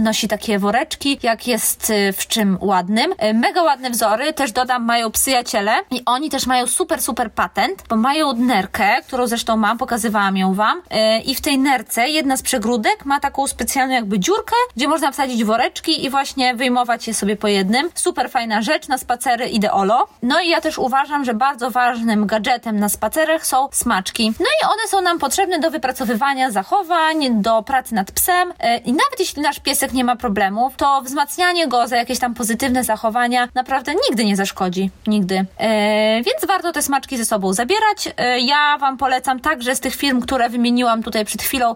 nosi 0.03 0.29
takie 0.29 0.59
woreczki, 0.59 1.18
jak 1.22 1.46
jest 1.46 1.90
y, 1.90 2.12
w 2.12 2.27
czym 2.27 2.59
ładnym. 2.61 3.12
Y, 3.12 3.35
mega 3.35 3.62
ładne 3.62 3.90
wzory, 3.90 4.33
też 4.33 4.53
dodam, 4.53 4.85
mają 4.85 5.11
przyjaciele 5.11 5.72
i 5.90 6.03
oni 6.07 6.31
też 6.31 6.46
mają 6.46 6.66
super, 6.66 7.03
super 7.03 7.33
patent, 7.33 7.85
bo 7.88 7.96
mają 7.96 8.33
nerkę, 8.33 9.03
którą 9.07 9.27
zresztą 9.27 9.57
mam, 9.57 9.79
pokazywałam 9.79 10.37
ją 10.37 10.55
wam 10.55 10.79
y, 10.79 11.20
i 11.20 11.35
w 11.35 11.40
tej 11.40 11.59
nerce 11.59 12.09
jedna 12.09 12.37
z 12.37 12.42
przegródek 12.42 13.05
ma 13.05 13.20
taką 13.20 13.46
specjalną 13.46 13.94
jakby 13.94 14.18
dziurkę, 14.18 14.55
gdzie 14.77 14.88
można 14.88 15.12
wsadzić 15.12 15.44
woreczki 15.44 16.05
i 16.05 16.11
właśnie 16.11 16.55
wyjmować 16.55 17.09
je 17.09 17.14
sobie 17.14 17.37
po 17.37 17.48
jednym. 17.53 17.91
Super 17.95 18.31
fajna 18.31 18.62
rzecz 18.62 18.88
na 18.88 18.99
spacery 18.99 19.49
ideolo. 19.49 20.09
No 20.23 20.41
i 20.41 20.49
ja 20.49 20.61
też 20.61 20.79
uważam, 20.79 21.25
że 21.25 21.35
bardzo 21.35 21.71
ważnym 21.71 22.27
gadżetem 22.27 22.81
na 22.81 22.88
spacerach 22.88 23.47
są 23.47 23.69
smaczki. 23.73 24.33
No 24.41 24.47
i 24.47 24.65
one 24.65 24.88
są 24.88 25.01
nam 25.01 25.19
potrzebne 25.19 25.59
do 25.59 25.71
wypracowywania 25.71 26.51
zachowań, 26.51 27.43
do 27.43 27.62
pracy 27.62 27.95
nad 27.95 28.12
psem 28.12 28.53
e, 28.59 28.77
i 28.77 28.93
nawet 28.93 29.19
jeśli 29.19 29.43
nasz 29.43 29.61
piesek 29.61 29.93
nie 29.93 30.05
ma 30.05 30.17
problemów, 30.17 30.77
to 30.77 31.03
wzmacnianie 31.03 31.69
go 31.69 31.88
za 31.88 31.97
jakieś 31.97 32.19
tam 32.19 32.35
pozytywne 32.35 32.85
zachowania 32.85 33.49
naprawdę 33.55 33.93
nigdy 34.09 34.25
nie 34.25 34.37
zaszkodzi. 34.37 34.91
Nigdy. 35.07 35.47
E, 35.59 36.23
więc 36.23 36.47
warto 36.47 36.73
te 36.73 36.83
smaczki 36.83 37.19
ze 37.19 37.25
sobą 37.25 37.53
zabierać. 37.53 38.09
E, 38.17 38.41
ja 38.41 38.79
wam 38.79 38.97
polecam 38.97 39.41
także 39.41 39.77
z 39.77 39.81
tych 39.81 39.95
firm, 39.95 40.21
które 40.21 40.49
wymieniłam 40.49 41.03
tutaj 41.03 41.25
przed 41.25 41.43
chwilą, 41.43 41.75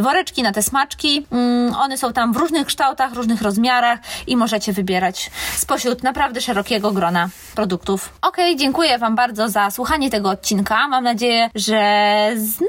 woreczki 0.00 0.42
na 0.42 0.52
te 0.52 0.62
smaczki. 0.62 1.26
Mm, 1.32 1.74
one 1.74 1.98
są 1.98 2.12
tam 2.12 2.32
w 2.32 2.36
różnych 2.36 2.66
kształtach, 2.66 3.14
różnych 3.14 3.42
rozmiarach 3.42 3.98
i 4.26 4.36
możecie 4.36 4.72
wybierać 4.72 4.97
spośród 5.56 6.02
naprawdę 6.02 6.40
szerokiego 6.40 6.92
grona 6.92 7.28
produktów. 7.54 8.10
Okej, 8.22 8.56
dziękuję 8.56 8.98
Wam 8.98 9.16
bardzo 9.16 9.48
za 9.48 9.70
słuchanie 9.70 10.10
tego 10.10 10.30
odcinka. 10.30 10.88
Mam 10.88 11.04
nadzieję, 11.04 11.50
że 11.54 11.80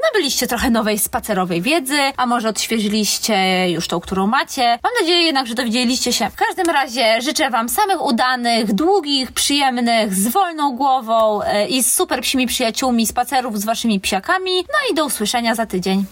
nabyliście 0.04 0.46
trochę 0.46 0.70
nowej 0.70 0.98
spacerowej 0.98 1.62
wiedzy, 1.62 1.98
a 2.16 2.26
może 2.26 2.48
odświeżyliście 2.48 3.70
już 3.70 3.88
tą, 3.88 4.00
którą 4.00 4.26
macie. 4.26 4.62
Mam 4.62 4.92
nadzieję 5.00 5.22
jednak, 5.22 5.46
że 5.46 5.54
dowiedzieliście 5.54 6.12
się. 6.12 6.30
W 6.30 6.36
każdym 6.36 6.74
razie 6.74 7.22
życzę 7.22 7.50
Wam 7.50 7.68
samych 7.68 8.04
udanych, 8.04 8.72
długich, 8.72 9.32
przyjemnych, 9.32 10.14
z 10.14 10.28
wolną 10.28 10.76
głową 10.76 11.42
e, 11.42 11.68
i 11.68 11.82
z 11.82 11.94
super 11.94 12.20
psimi 12.20 12.46
przyjaciółmi 12.46 13.06
spacerów 13.06 13.60
z 13.60 13.64
Waszymi 13.64 14.00
psiakami. 14.00 14.56
No 14.56 14.92
i 14.92 14.94
do 14.94 15.06
usłyszenia 15.06 15.54
za 15.54 15.66
tydzień. 15.66 16.04